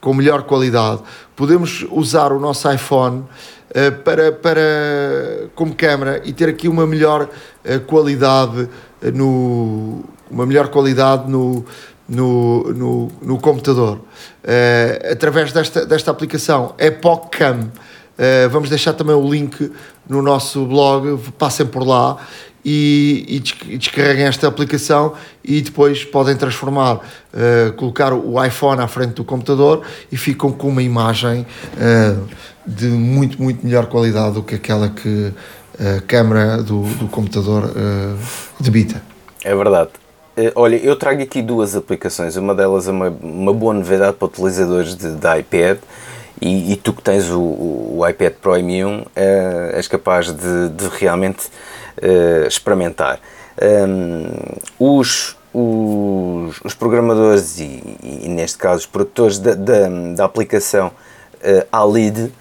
[0.00, 1.02] com melhor qualidade,
[1.36, 3.24] podemos usar o nosso iPhone
[4.02, 7.28] para, para, como câmera e ter aqui uma melhor
[7.86, 8.66] qualidade
[9.12, 11.66] no, uma melhor qualidade no,
[12.10, 13.98] no, no, no computador.
[13.98, 17.70] Uh, através desta, desta aplicação EpochCam.
[18.18, 19.72] Uh, vamos deixar também o link
[20.06, 22.18] no nosso blog, passem por lá
[22.62, 29.14] e, e descarreguem esta aplicação e depois podem transformar, uh, colocar o iPhone à frente
[29.14, 31.46] do computador e ficam com uma imagem
[31.76, 32.28] uh,
[32.66, 35.32] de muito, muito melhor qualidade do que aquela que
[35.78, 37.72] a câmera do, do computador
[38.60, 39.00] debita.
[39.42, 39.88] É verdade.
[40.36, 42.36] Eh, olha, eu trago aqui duas aplicações.
[42.36, 45.78] Uma delas é uma, uma boa novidade para utilizadores de, de iPad.
[46.40, 50.88] E, e, tu que tens o, o iPad Pro M1 é, és capaz de, de
[50.98, 51.50] realmente
[52.00, 53.20] é, experimentar.
[53.60, 54.30] Um,
[54.78, 61.66] os, os, os, programadores e, e, neste caso os produtores da, da, da aplicação uh,
[61.70, 62.32] Alid, uh,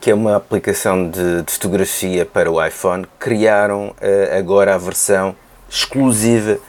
[0.00, 5.34] que é uma aplicação de, de, fotografia para o iPhone, criaram uh, agora a versão
[5.68, 6.60] exclusiva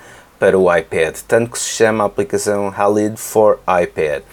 [0.41, 4.23] para o iPad, tanto que se chama a aplicação Halid for iPad.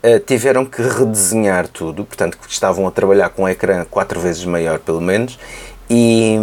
[0.00, 4.78] Uh, tiveram que redesenhar tudo, portanto, estavam a trabalhar com um ecrã quatro vezes maior,
[4.78, 5.36] pelo menos,
[5.90, 6.38] e,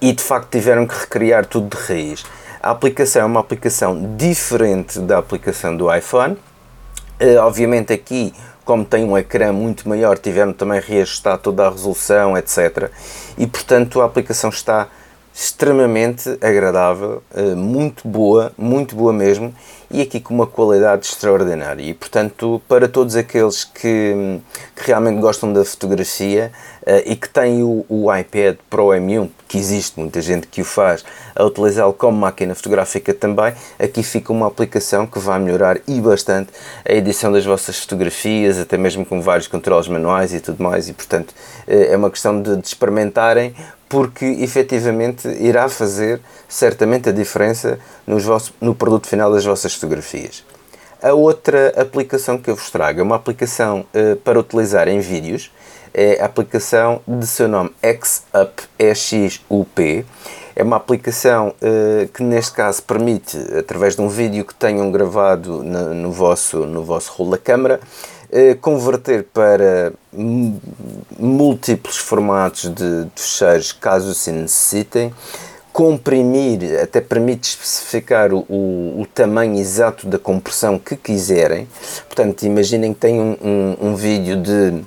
[0.00, 2.24] e, de facto tiveram que recriar tudo de raiz.
[2.60, 6.36] A aplicação é uma aplicação diferente da aplicação do iPhone.
[7.20, 12.36] Uh, obviamente, aqui, como tem um ecrã muito maior, tiveram também reajustar toda a resolução,
[12.36, 12.90] etc.
[13.38, 14.88] E portanto, a aplicação está
[15.40, 19.54] extremamente agradável, eh, muito boa, muito boa mesmo,
[19.88, 21.80] e aqui com uma qualidade extraordinária.
[21.80, 24.40] E portanto, para todos aqueles que,
[24.74, 26.50] que realmente gostam da fotografia
[26.82, 30.64] uh, e que têm o, o, iPad Pro M1, que existe muita gente que o
[30.64, 36.00] faz, a utilizá-lo como máquina fotográfica também, aqui fica uma aplicação que vai melhorar e
[36.00, 36.50] bastante
[36.84, 40.92] a edição das vossas fotografias, até mesmo com vários controles manuais e tudo mais, e
[40.92, 41.34] portanto uh,
[41.68, 43.54] é uma questão de, de experimentarem
[43.88, 50.44] porque efetivamente irá fazer certamente a diferença nos vossos, no produto final das vossas fotografias.
[51.00, 55.50] A outra aplicação que eu vos trago é uma aplicação uh, para utilizar em vídeos,
[55.94, 60.06] é a aplicação de seu nome XUP, EXUP.
[60.54, 65.62] É uma aplicação uh, que neste caso permite, através de um vídeo que tenham gravado
[65.62, 67.80] no, no vosso, no vosso rolo da câmara,
[68.60, 69.92] converter para
[71.18, 75.12] múltiplos formatos de, de fecheiros, caso se necessitem,
[75.72, 81.68] comprimir, até permite especificar o, o, o, tamanho exato da compressão que quiserem.
[82.06, 84.82] Portanto, imaginem que têm um, um, um vídeo de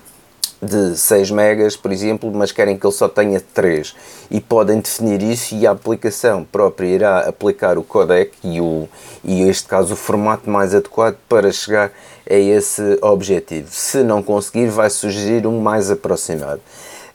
[0.61, 3.95] de 6 megas, por exemplo, mas querem que ele só tenha 3
[4.29, 8.87] e podem definir isso e a aplicação própria irá aplicar o codec e, o,
[9.23, 11.91] e este caso o formato mais adequado para chegar
[12.29, 13.67] a esse objetivo.
[13.71, 16.61] Se não conseguir, vai sugerir um mais aproximado.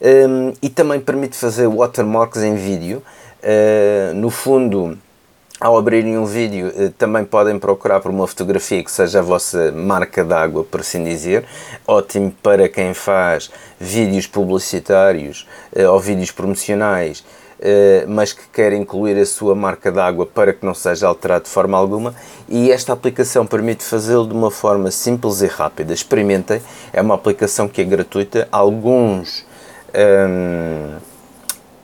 [0.01, 3.03] Um, e também permite fazer watermarks em vídeo.
[3.43, 4.99] Uh, no fundo,
[5.59, 9.73] ao abrirem um vídeo, eh, também podem procurar por uma fotografia que seja a vossa
[9.73, 11.45] marca d'água, por assim dizer.
[11.87, 13.51] Ótimo para quem faz
[13.81, 17.25] vídeos publicitários eh, ou vídeos promocionais,
[17.59, 21.51] eh, mas que quer incluir a sua marca d'água para que não seja alterado de
[21.51, 22.15] forma alguma.
[22.49, 25.95] E esta aplicação permite fazê-lo de uma forma simples e rápida.
[25.95, 26.61] Experimentem,
[26.93, 28.47] é uma aplicação que é gratuita.
[28.53, 29.47] Alguns.
[29.95, 30.97] Hum,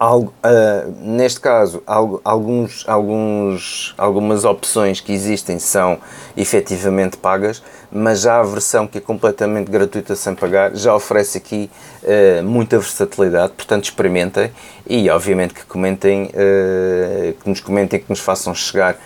[0.03, 5.97] Algo, uh, neste caso, algo, alguns, alguns, algumas opções que existem são
[6.37, 11.71] efetivamente pagas, mas já a versão que é completamente gratuita sem pagar já oferece aqui
[12.03, 14.51] uh, muita versatilidade, portanto experimentem
[14.89, 18.99] e obviamente que comentem, uh, que nos comentem, que nos façam chegar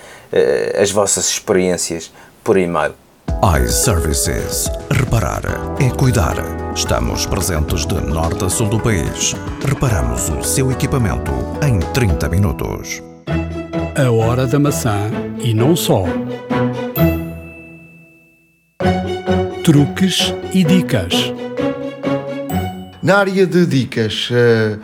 [0.81, 2.11] as vossas experiências
[2.43, 2.95] por e-mail
[3.43, 4.71] iServices.
[4.91, 5.43] Reparar
[5.79, 6.37] é cuidar.
[6.75, 9.35] Estamos presentes de norte a sul do país.
[9.63, 11.33] Reparamos o seu equipamento
[11.63, 13.03] em 30 minutos.
[13.95, 16.05] A hora da maçã e não só.
[19.63, 21.13] Truques e dicas.
[23.03, 24.81] Na área de dicas, uh,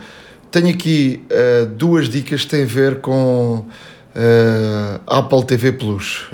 [0.51, 6.29] tenho aqui uh, duas dicas que têm a ver com uh, Apple TV Plus.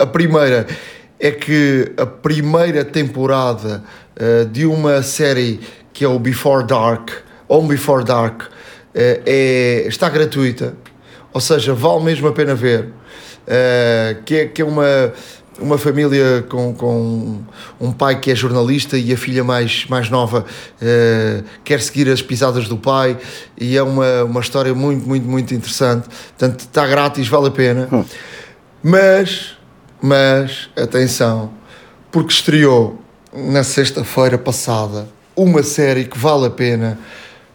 [0.00, 0.66] a primeira
[1.20, 3.82] é que a primeira temporada
[4.16, 5.60] uh, de uma série
[5.92, 7.10] que é o Before Dark,
[7.48, 8.48] On Before Dark, uh,
[8.94, 10.74] é, está gratuita,
[11.32, 12.84] ou seja, vale mesmo a pena ver.
[13.46, 15.12] Uh, que, é, que é uma,
[15.58, 17.40] uma família com, com
[17.80, 20.44] um pai que é jornalista e a filha mais, mais nova
[21.64, 23.16] quer seguir as pisadas do pai,
[23.58, 26.08] e é uma, uma história muito, muito, muito interessante.
[26.36, 27.88] Portanto, está grátis, vale a pena.
[27.90, 28.04] Hum.
[28.82, 29.57] Mas
[30.00, 31.50] mas atenção,
[32.10, 33.00] porque estreou
[33.32, 36.98] na sexta-feira passada uma série que vale a pena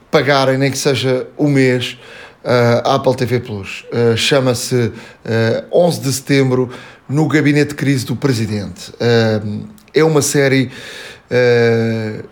[0.09, 1.97] pagarem, nem que seja o um mês,
[2.43, 3.83] uh, Apple TV Plus.
[3.91, 4.93] Uh, Chama-se uh,
[5.25, 6.69] eh, 11 de setembro
[7.09, 8.91] no Gabinete de Crise do Presidente.
[8.91, 10.71] Uh, é uma série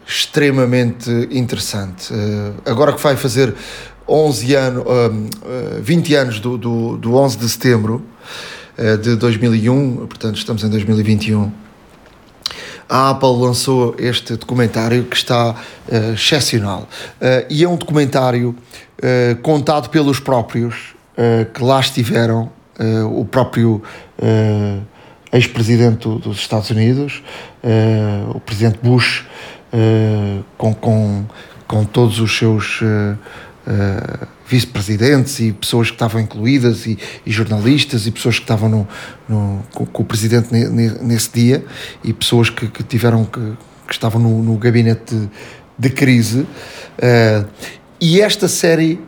[0.08, 2.14] extremamente interessante.
[2.68, 3.56] Agora que vai fazer
[4.08, 4.84] 11 anos,
[5.82, 8.06] 20 anos do, do, do 11 de setembro,
[9.02, 11.52] de 2001, portanto estamos em 2021.
[12.94, 16.90] A Apple lançou este documentário que está uh, excepcional.
[17.22, 20.94] Uh, e é um documentário uh, contado pelos próprios
[21.54, 22.50] que lá estiveram,
[23.14, 23.84] o próprio
[25.32, 27.22] ex-presidente dos Estados Unidos,
[28.34, 29.26] o presidente Bush,
[30.58, 31.26] com, com,
[31.68, 33.18] com todos os seus uh,
[34.52, 38.88] vice-presidentes e pessoas que estavam incluídas e, e, jornalistas e pessoas que estavam no,
[39.30, 41.64] no com, com, o presidente nesse dia
[42.04, 43.40] e pessoas que, que tiveram que,
[43.88, 45.30] que, estavam no, no gabinete de,
[45.78, 46.42] de crise.
[46.42, 47.48] Uh,
[48.02, 49.00] e esta série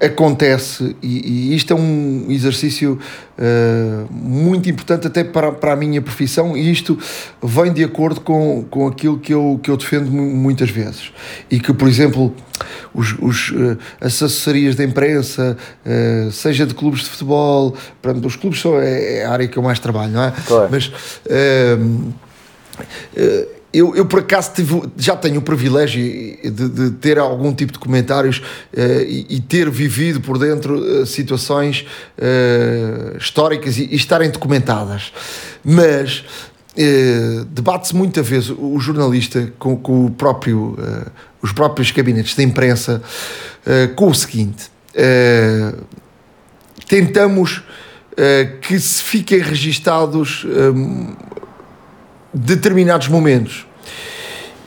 [0.00, 2.98] acontece e, e, isto é um exercício
[3.38, 6.98] uh, muito importante até para, para a minha profissão e isto
[7.42, 11.12] vem de acordo com, com aquilo que eu, que eu defendo muitas vezes
[11.50, 12.34] e que, por exemplo,
[12.94, 18.36] os, os, uh, as assessorias de imprensa, uh, seja de clubes de futebol, pronto, os
[18.36, 20.32] clubes são, é, é, a área que eu mais trabalho, não é?
[20.46, 20.68] Claro.
[20.70, 20.90] Mas
[23.72, 27.78] eu, eu por acaso tive, já tenho o privilégio de, de ter algum tipo de
[27.78, 31.86] comentários uh, e, e, ter vivido por dentro uh, situações
[32.18, 35.12] uh, históricas e, e, estarem documentadas.
[35.64, 36.24] Mas
[37.50, 40.78] debate-se muita vez o, o jornalista com, com o próprio,
[41.42, 43.02] os próprios gabinetes de imprensa
[43.96, 44.70] com o seguinte:
[46.88, 47.62] tentamos
[48.62, 50.46] que se fiquem registados
[52.32, 53.66] determinados momentos.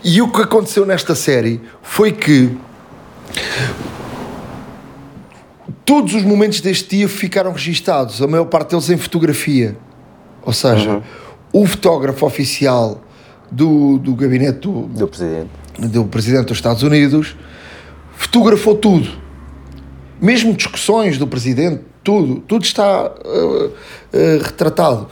[0.03, 2.55] E o que aconteceu nesta série foi que
[5.85, 9.77] todos os momentos deste dia ficaram registados, a maior parte deles em fotografia.
[10.41, 11.01] Ou seja, uhum.
[11.63, 13.01] o fotógrafo oficial
[13.49, 15.49] do, do gabinete do, do, presidente.
[15.79, 17.35] do presidente dos Estados Unidos
[18.15, 19.09] fotografou tudo.
[20.21, 23.71] Mesmo discussões do presidente, tudo, tudo está uh, uh,
[24.41, 25.07] retratado.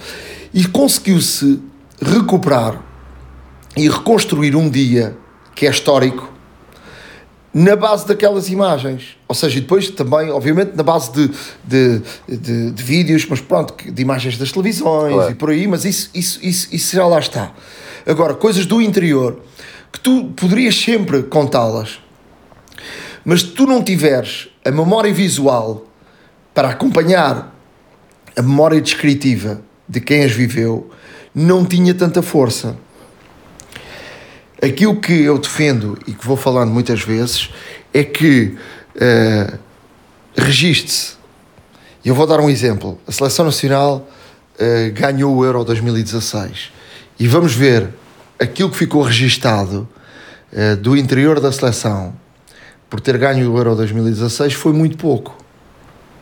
[0.54, 1.62] E conseguiu-se
[2.02, 2.82] recuperar
[3.78, 5.16] e reconstruir um dia
[5.56, 6.32] que é histórico
[7.54, 9.18] na base daquelas imagens.
[9.28, 11.32] Ou seja, depois também, obviamente, na base de,
[11.64, 15.32] de, de, de vídeos, mas pronto, de imagens das televisões claro.
[15.32, 17.52] e por aí, mas isso, isso, isso, isso já lá está.
[18.06, 19.40] Agora, coisas do interior
[19.92, 22.00] que tu poderias sempre contá-las,
[23.26, 25.86] mas se tu não tiveres a memória visual
[26.54, 27.54] para acompanhar
[28.36, 30.90] a memória descritiva de quem as viveu,
[31.34, 32.76] não tinha tanta força.
[34.62, 37.50] Aquilo que eu defendo e que vou falando muitas vezes
[37.94, 38.56] é que
[38.96, 39.58] uh,
[40.36, 41.16] registre-se
[42.06, 43.00] E eu vou dar um exemplo.
[43.08, 44.08] A Seleção Nacional
[44.56, 46.72] uh, ganhou o Euro 2016
[47.20, 47.90] e vamos ver
[48.40, 49.88] aquilo que ficou registado
[50.54, 52.14] uh, do interior da seleção
[52.92, 55.36] por ter ganho o Euro 2016 foi muito pouco.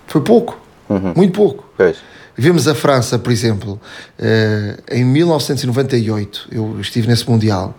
[0.08, 0.60] Foi pouco.
[0.88, 1.14] Uhum.
[1.16, 1.68] Muito pouco.
[1.76, 1.98] Pois.
[2.42, 3.82] Vemos a França, por exemplo,
[4.18, 7.78] uh, em 1998, eu estive nesse Mundial,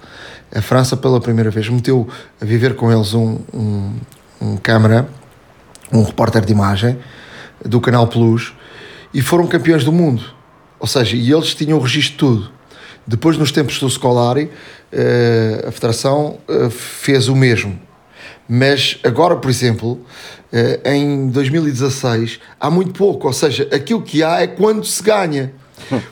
[0.54, 2.06] a França pela primeira vez meteu
[2.38, 3.94] a viver com eles um, um,
[4.38, 5.08] um câmara,
[5.90, 6.98] um repórter de imagem
[7.64, 8.52] do Canal Plus
[9.14, 10.22] e foram campeões do mundo.
[10.78, 12.52] Ou seja, e eles tinham o registro de tudo.
[13.06, 14.50] Depois, nos tempos do Scolari,
[14.92, 17.80] eh, a Federação eh, fez o mesmo.
[18.46, 20.39] Mas agora, por exemplo, eh,
[20.84, 23.26] em 2016, há muito pouco.
[23.26, 25.52] Ou seja, aquilo que há é quando se ganha.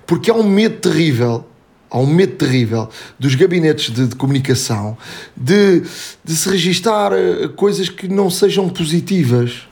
[0.06, 1.44] Porque há um medo terrível
[1.90, 4.96] há um medo terrível dos gabinetes de, de comunicação
[5.36, 5.82] de,
[6.22, 7.12] de, se registar
[7.56, 9.66] coisas que não sejam positivas.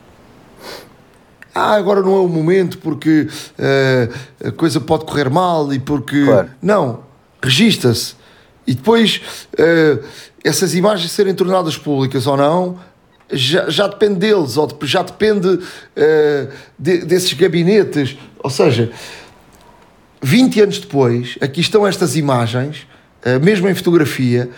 [1.55, 6.23] Ah, agora não é o momento porque uh, a coisa pode correr mal e porque.
[6.23, 6.51] Claro.
[6.61, 7.01] Não,
[7.43, 8.15] regista-se.
[8.67, 9.23] E depois,
[9.55, 10.05] uh,
[10.45, 12.79] essas imagens serem tornadas públicas ou não,
[13.31, 18.17] já, já depende deles, ou já depende uh, de, desses gabinetes.
[18.39, 18.91] Ou seja,
[20.23, 22.87] 20 anos depois, aqui estão estas imagens,
[23.25, 24.51] uh, mesmo em fotografia,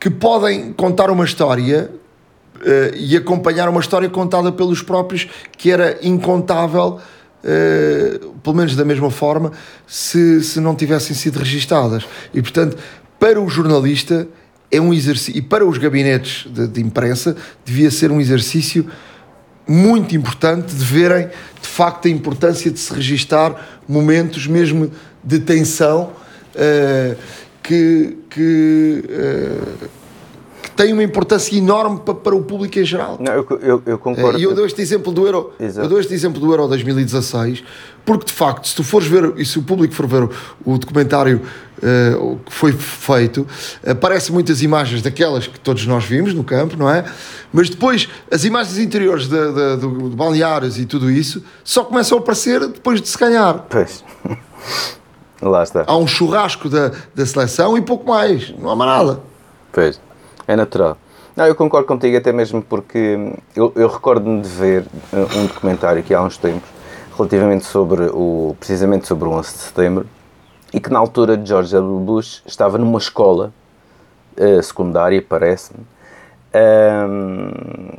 [0.00, 1.90] que podem contar uma história
[2.56, 7.00] uh, e acompanhar uma história contada pelos próprios que era incontável.
[8.42, 9.52] Pelo menos da mesma forma,
[9.86, 12.06] se, se não tivessem sido registadas.
[12.32, 12.78] E portanto,
[13.20, 14.26] para o jornalista
[14.74, 18.86] é um exercício, e para os gabinetes de, de imprensa, devia ser um exercício
[19.66, 21.28] muito importante de verem
[21.60, 24.90] de facto a importância de se registar momentos mesmo
[25.22, 26.12] de tensão
[26.54, 27.16] uh,
[27.62, 29.88] que, que, uh,
[30.76, 33.16] têm uma importância enorme para, para o público em geral.
[33.20, 34.38] Não, eu, eu, eu concordo.
[34.38, 37.64] Uh, e eu dou este exemplo do Euro, eu dou este exemplo do Euro 2016,
[38.04, 40.30] porque de facto, se tu fores ver, e se o público for ver o,
[40.64, 41.40] o documentário
[41.78, 43.46] uh, que foi feito,
[43.86, 47.04] aparecem muitas imagens daquelas que todos nós vimos no campo, não é?
[47.52, 52.18] Mas depois as imagens interiores de, de, de, de balneários e tudo isso só começam
[52.18, 53.66] a aparecer depois de se ganhar.
[53.68, 54.04] Pois.
[55.40, 55.84] Lá está.
[55.86, 59.20] Há um churrasco da, da seleção e pouco mais, não há mais nada.
[59.72, 60.00] Pois,
[60.46, 60.96] é natural.
[61.36, 64.82] Não, eu concordo contigo até mesmo porque eu, eu recordo-me de ver
[65.12, 66.68] uh, um documentário que há uns tempos
[67.16, 70.06] relativamente sobre o, precisamente sobre o 11 de setembro
[70.72, 71.98] e que na altura de George W.
[72.00, 73.52] Bush estava numa escola
[74.36, 75.80] uh, secundária, parece-me,
[76.54, 77.50] um,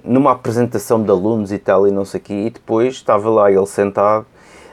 [0.03, 3.51] numa apresentação de alunos e tal e não sei o quê, e depois estava lá
[3.51, 4.25] ele sentado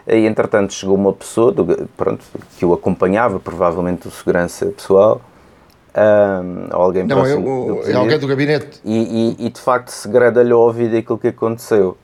[0.06, 2.24] e entretanto chegou uma pessoa do, pronto,
[2.56, 5.20] que o acompanhava, provavelmente o segurança pessoal,
[5.94, 7.82] um, ou alguém não, próximo.
[7.84, 8.80] é alguém do gabinete.
[8.84, 11.96] E, e, e de facto segreda-lhe ao ouvido aquilo que aconteceu.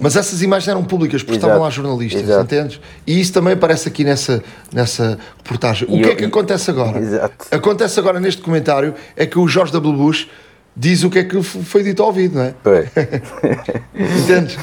[0.00, 1.46] Mas essas imagens eram públicas porque Exato.
[1.46, 2.42] estavam lá jornalistas, Exato.
[2.44, 2.80] entendes?
[3.06, 4.42] E isso também aparece aqui nessa,
[4.72, 5.86] nessa reportagem.
[5.88, 6.98] O e que eu, é que acontece agora?
[6.98, 7.46] Exato.
[7.50, 9.92] Acontece agora neste comentário é que o Jorge W.
[9.92, 10.30] Bush
[10.74, 12.54] diz o que é que foi dito ao ouvido, não é?
[14.22, 14.56] Entendes?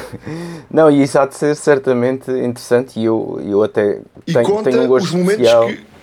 [0.70, 4.70] Não, e isso há de ser certamente interessante e eu, eu até e tenho, conta
[4.70, 5.66] tenho um gosto os momentos especial.
[5.68, 5.95] que.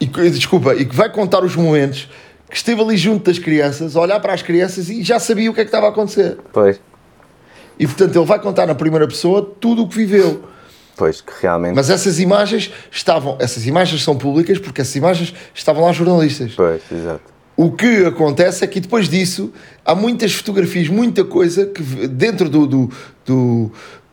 [0.00, 2.08] E, desculpa, e que vai contar os momentos
[2.48, 5.54] que esteve ali junto das crianças, a olhar para as crianças e já sabia o
[5.54, 6.38] que é que estava a acontecer.
[6.52, 6.80] Pois.
[7.78, 10.42] E portanto ele vai contar na primeira pessoa tudo o que viveu.
[10.96, 11.74] Pois, que realmente.
[11.74, 13.36] Mas essas imagens estavam.
[13.40, 16.52] Essas imagens são públicas porque essas imagens estavam lá jornalistas.
[16.54, 17.22] Pois, exato.
[17.56, 19.52] O que acontece é que depois disso
[19.84, 22.90] há muitas fotografias, muita coisa que dentro do, do,
[23.24, 23.72] do,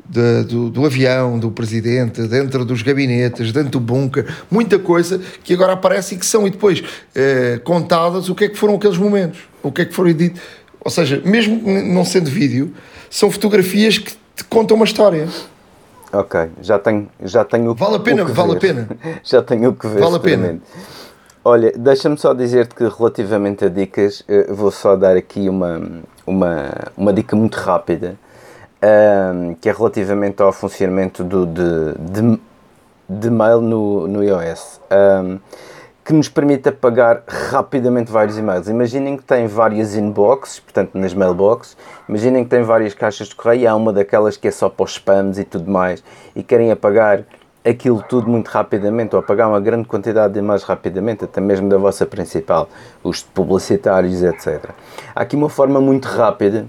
[0.10, 5.74] do, do, avião, do presidente, dentro dos gabinetes, dentro do bunker, muita coisa que agora
[5.74, 6.84] aparece e que são e depois
[7.16, 10.40] eh, contadas o que é que foram aqueles momentos, o que é que foram dito.
[10.80, 12.74] Ou seja, mesmo não sendo vídeo,
[13.10, 15.28] são fotografias que te contam uma história.
[16.14, 18.58] Ok, já tenho, já tenho Vale a pena, vale ver.
[18.58, 18.90] a pena.
[19.24, 20.00] já tenho o que ver.
[20.00, 20.60] Vale a pena.
[21.44, 26.74] Olha, deixa-me só dizer-te que relativamente a dicas, eh, vou só dar aqui uma, uma,
[26.96, 28.18] uma dica muito rápida,
[28.82, 32.40] um, que é relativamente ao funcionamento do, de, de,
[33.10, 35.40] de mail no, no iOS, um,
[36.04, 38.70] que nos permite apagar rapidamente vários e-mails.
[38.70, 41.76] Imaginem que tem várias inboxes, portanto nas mailboxes,
[42.08, 44.86] imaginem que tem várias caixas de correio e há uma daquelas que é só para
[44.86, 46.04] os spams e tudo mais,
[46.36, 47.24] e querem apagar
[47.66, 51.78] aquilo tudo muito rapidamente ou apagar uma grande quantidade de imagens rapidamente, até mesmo da
[51.78, 52.70] vossa principal,
[53.04, 54.70] os publicitários, etc.
[55.14, 56.66] Há aqui uma forma muito rápida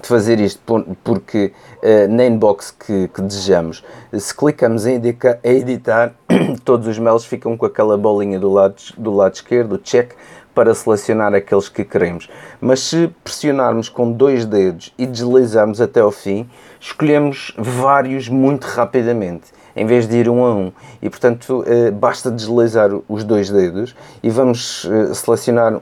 [0.00, 0.60] de fazer isto
[1.02, 6.14] porque uh, na inbox que, que, desejamos, se clicamos em, editar, em editar,
[6.64, 10.12] todos os mails ficam com aquela bolinha do lado, do lado esquerdo, check,
[10.54, 12.30] para selecionar aqueles que queremos.
[12.60, 16.48] Mas se pressionarmos com dois dedos e deslizarmos até ao fim,
[16.80, 20.72] escolhemos vários muito rapidamente em vez de ir um a um.
[21.02, 25.78] E portanto eh, basta deslizar os dois dedos e vamos eh, selecionar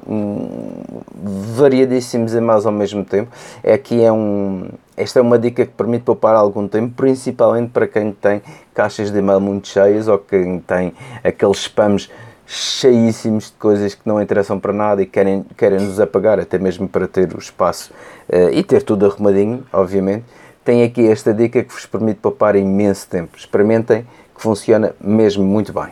[1.56, 3.30] variadíssimos e-mails ao mesmo tempo.
[3.62, 7.86] É aqui é um, esta é uma dica que permite poupar algum tempo, principalmente para
[7.86, 8.42] quem tem
[8.74, 10.92] caixas de e-mail muito cheias ou quem tem
[11.22, 12.10] aqueles spams
[12.46, 16.86] cheíssimos de coisas que não interessam para nada e querem, querem nos apagar, até mesmo
[16.86, 17.90] para ter o espaço
[18.28, 20.24] uh, e ter tudo arrumadinho, obviamente
[20.64, 23.36] tem aqui esta dica que vos permite poupar imenso tempo.
[23.36, 25.88] Experimentem que funciona mesmo muito bem.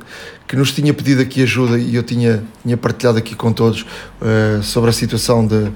[0.51, 4.61] que nos tinha pedido aqui ajuda e eu tinha, tinha partilhado aqui com todos uh,
[4.61, 5.71] sobre a situação de, uh,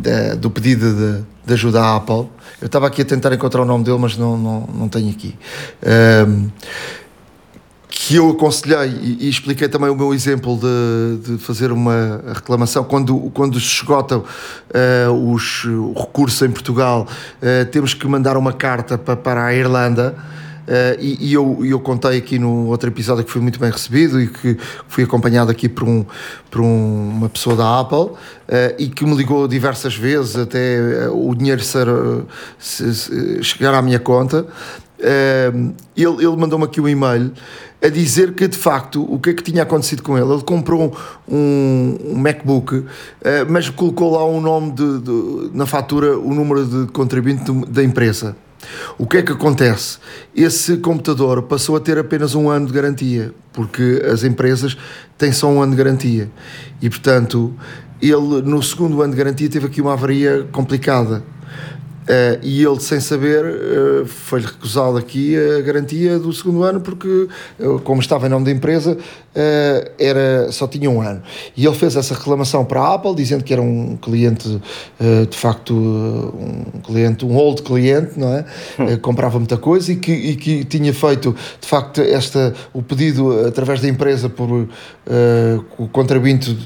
[0.00, 2.26] de do pedido de, de, ajuda à Apple.
[2.62, 5.36] Eu estava aqui a tentar encontrar o nome dele, mas não, não, não tenho aqui.
[5.82, 6.50] Uh,
[7.90, 12.84] que eu aconselhei e, e, expliquei também o meu exemplo de, de fazer uma reclamação
[12.84, 18.54] quando, quando se esgotam uh, os, o recurso em Portugal, uh, temos que mandar uma
[18.54, 20.16] carta para, para a Irlanda
[21.00, 24.28] e, e, eu, eu contei aqui no outro episódio que foi muito bem recebido e
[24.28, 24.56] que
[24.86, 26.04] fui acompanhado aqui por, um,
[26.48, 28.16] por um, uma pessoa da Apple uh,
[28.78, 31.88] e que me ligou diversas vezes até uh, o dinheiro ser,
[32.56, 34.46] se, se chegar à minha conta.
[35.96, 37.32] ele ele mandou-me aqui um e-mail
[37.82, 40.30] a dizer que de facto o que é que tinha acontecido com ele?
[40.30, 40.94] Ele comprou
[41.26, 42.84] um, um MacBook,
[43.48, 48.36] mas colocou lá o nome de, de, na fatura, o número de contribuinte da empresa.
[48.98, 49.98] O que é que acontece?
[50.34, 54.76] Esse computador passou a ter apenas um ano de garantia, porque as empresas
[55.16, 56.30] têm só um ano de garantia.
[56.80, 57.54] E, portanto,
[58.00, 61.22] ele, no segundo ano de garantia, teve aqui uma avaria complicada.
[62.02, 67.28] Uh, e ele, sem saber, uh, foi-lhe recusado aqui a garantia do segundo ano, porque,
[67.58, 68.96] uh, como estava em nome da empresa,
[69.96, 71.22] era, só tinha um ano.
[71.56, 74.60] E ele fez essa reclamação para a Apple, dizendo que era um cliente,
[75.30, 78.44] de facto, um cliente, um old cliente, não é?
[78.76, 78.96] Hum.
[79.00, 83.80] comprava muita coisa e que, e que tinha feito, de facto, esta, o pedido através
[83.80, 84.66] da empresa por
[85.78, 86.56] o contribuinte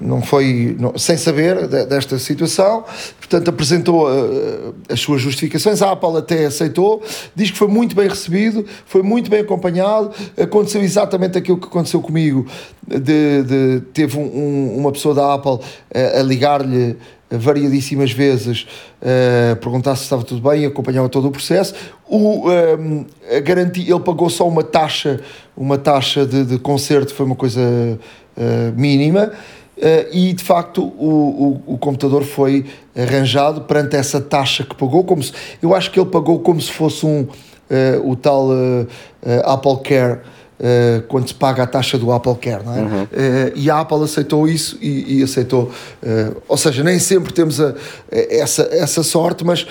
[0.00, 2.84] não foi não, sem saber de, desta situação,
[3.18, 7.02] portanto apresentou uh, as suas justificações, a Apple até aceitou,
[7.34, 12.00] diz que foi muito bem recebido, foi muito bem acompanhado, aconteceu exatamente aquilo que aconteceu
[12.00, 12.46] comigo,
[12.86, 16.96] de, de teve um, um, uma pessoa da Apple uh, a ligar-lhe
[17.30, 18.66] variadíssimas vezes
[19.02, 21.74] uh, perguntar se estava tudo bem, acompanhava todo o processo.
[22.06, 23.04] O, um,
[23.36, 25.20] a garantia, ele pagou só uma taxa,
[25.54, 27.60] uma taxa de, de conserto, foi uma coisa
[28.76, 29.32] mínima.
[29.78, 32.66] Uh, e de facto o, o, o, computador foi
[32.96, 36.72] arranjado perante essa taxa que pagou, como se, eu acho que ele pagou como se
[36.72, 38.86] fosse um, uh, o tal uh,
[39.44, 40.20] Apple Care.
[41.06, 42.80] quando se paga a taxa do Apple Care, não é?
[42.80, 43.06] Uhum.
[43.54, 45.70] e a Apple aceitou isso e, e aceitou,
[46.48, 47.74] ou seja, nem sempre temos a, a,
[48.10, 49.64] essa, essa sorte, mas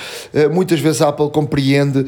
[0.49, 2.05] muitas vezes a Apple compreende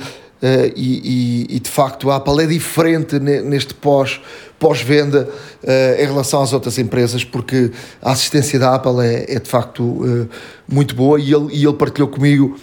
[0.77, 4.21] e, e, e, de facto a Apple é diferente neste pós,
[4.59, 5.27] pós-venda
[5.63, 9.81] uh, em relação às outras empresas, porque a assistência da Apple é, é de facto
[9.83, 10.29] uh,
[10.67, 12.57] muito boa e ele, e ele partilhou comigo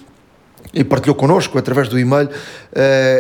[0.75, 2.29] e partilhou connosco através do e-mail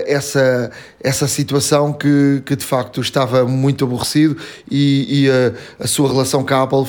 [0.06, 0.70] essa,
[1.02, 4.36] essa situação que, que de facto estava muito aborrecido
[4.70, 6.84] e, e a, a, sua relação com a Apple,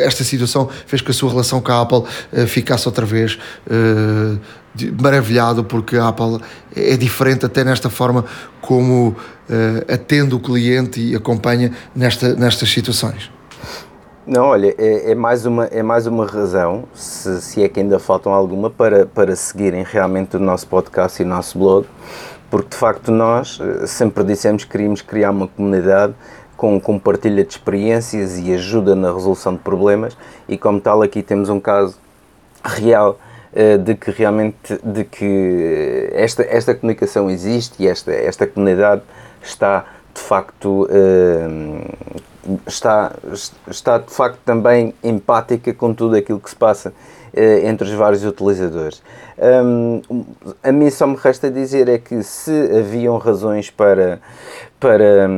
[0.00, 2.02] esta situação fez que a sua relação com a Apple
[2.48, 3.38] ficasse outra vez
[5.00, 6.40] maravilhado porque a Apple
[6.74, 8.24] é diferente até nesta forma
[8.60, 13.30] como uh, atende o cliente e acompanha nesta, nestas situações.
[14.26, 17.98] Não, olha, é, é, mais, uma, é mais uma razão, se, se é que ainda
[17.98, 21.86] faltam alguma, para, para seguirem realmente o nosso podcast e o nosso blog,
[22.50, 26.14] porque de facto nós eh, sempre dissemos que queríamos criar uma comunidade
[26.56, 30.16] com, com partilha de experiências e ajuda na resolução de problemas
[30.48, 31.96] e como tal aqui temos um caso
[32.64, 33.18] real
[33.84, 39.02] de que realmente de que esta, esta comunicação existe e esta, esta comunidade
[39.40, 43.12] está de facto uh, está,
[43.68, 48.24] está de facto também empática com tudo aquilo que se passa uh, entre os vários
[48.24, 49.02] utilizadores.
[50.62, 54.20] A mim só me resta dizer é que se haviam razões para,
[54.78, 55.28] para,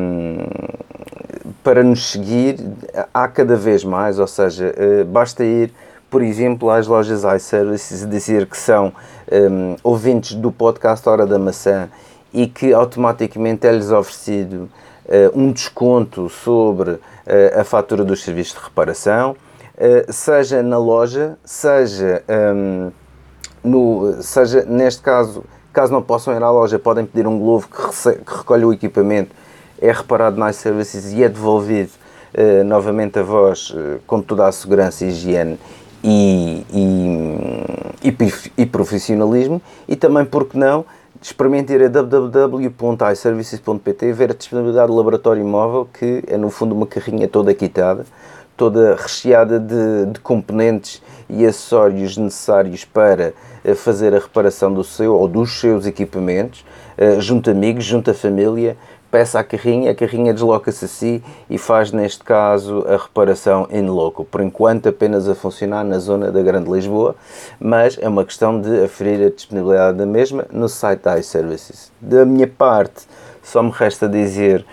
[1.64, 2.58] para nos seguir,
[3.14, 4.74] há cada vez mais, ou seja,
[5.06, 5.72] basta ir,
[6.10, 8.92] por exemplo, às lojas iServices dizer que são
[9.30, 11.88] um, ouvintes do podcast Hora da Maçã
[12.32, 14.68] e que automaticamente é-lhes oferecido
[15.06, 17.00] uh, um desconto sobre uh,
[17.60, 19.36] a fatura dos serviços de reparação,
[19.74, 22.22] uh, seja na loja, seja,
[22.54, 22.90] um,
[23.64, 28.12] no, seja neste caso, caso não possam ir à loja, podem pedir um globo que,
[28.12, 29.34] que recolhe o equipamento,
[29.80, 31.90] é reparado nas serviços e é devolvido
[32.66, 33.74] novamente a vós
[34.06, 35.58] com toda a segurança e higiene
[36.02, 38.16] e, e, e,
[38.58, 40.84] e profissionalismo e também, porque não,
[41.20, 46.86] experimente ir a www.iservices.pt ver a disponibilidade do laboratório móvel, que é no fundo uma
[46.86, 48.04] carrinha toda quitada,
[48.56, 53.34] toda recheada de, de componentes e acessórios necessários para
[53.64, 56.64] eh, fazer a reparação do seu ou dos seus equipamentos,
[56.96, 58.76] eh, junto a amigos, junto a família,
[59.16, 63.86] peça a carrinha, a carrinha desloca-se a si e faz, neste caso, a reparação in
[63.86, 64.26] loco.
[64.26, 67.16] Por enquanto, apenas a funcionar na zona da Grande Lisboa,
[67.58, 71.90] mas é uma questão de aferir a disponibilidade da mesma no site da iServices.
[71.98, 73.06] Da minha parte,
[73.42, 74.66] só me resta dizer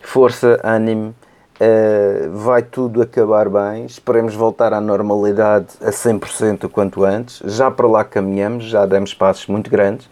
[0.00, 1.14] força, ânimo,
[1.54, 7.40] Uh, vai tudo acabar bem, esperemos voltar à normalidade a 100% o quanto antes.
[7.44, 10.08] Já para lá caminhamos, já demos passos muito grandes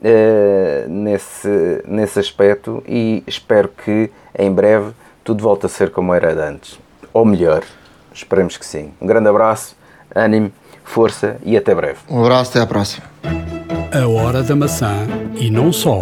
[0.00, 4.92] uh, nesse, nesse aspecto e espero que em breve
[5.22, 6.78] tudo volte a ser como era antes.
[7.12, 7.62] Ou melhor,
[8.12, 8.92] esperemos que sim.
[9.00, 9.76] Um grande abraço,
[10.14, 10.52] ânimo,
[10.84, 11.98] força e até breve.
[12.08, 13.06] Um abraço, até à próxima.
[13.92, 14.94] A hora da maçã
[15.36, 16.00] e não só.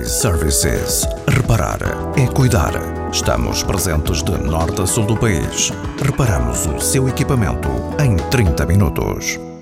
[0.00, 1.06] iServices.
[1.28, 1.78] Reparar
[2.16, 2.72] é cuidar.
[3.12, 5.70] Estamos presentes de norte a sul do país.
[6.02, 7.68] Reparamos o seu equipamento
[8.00, 9.38] em 30 minutos.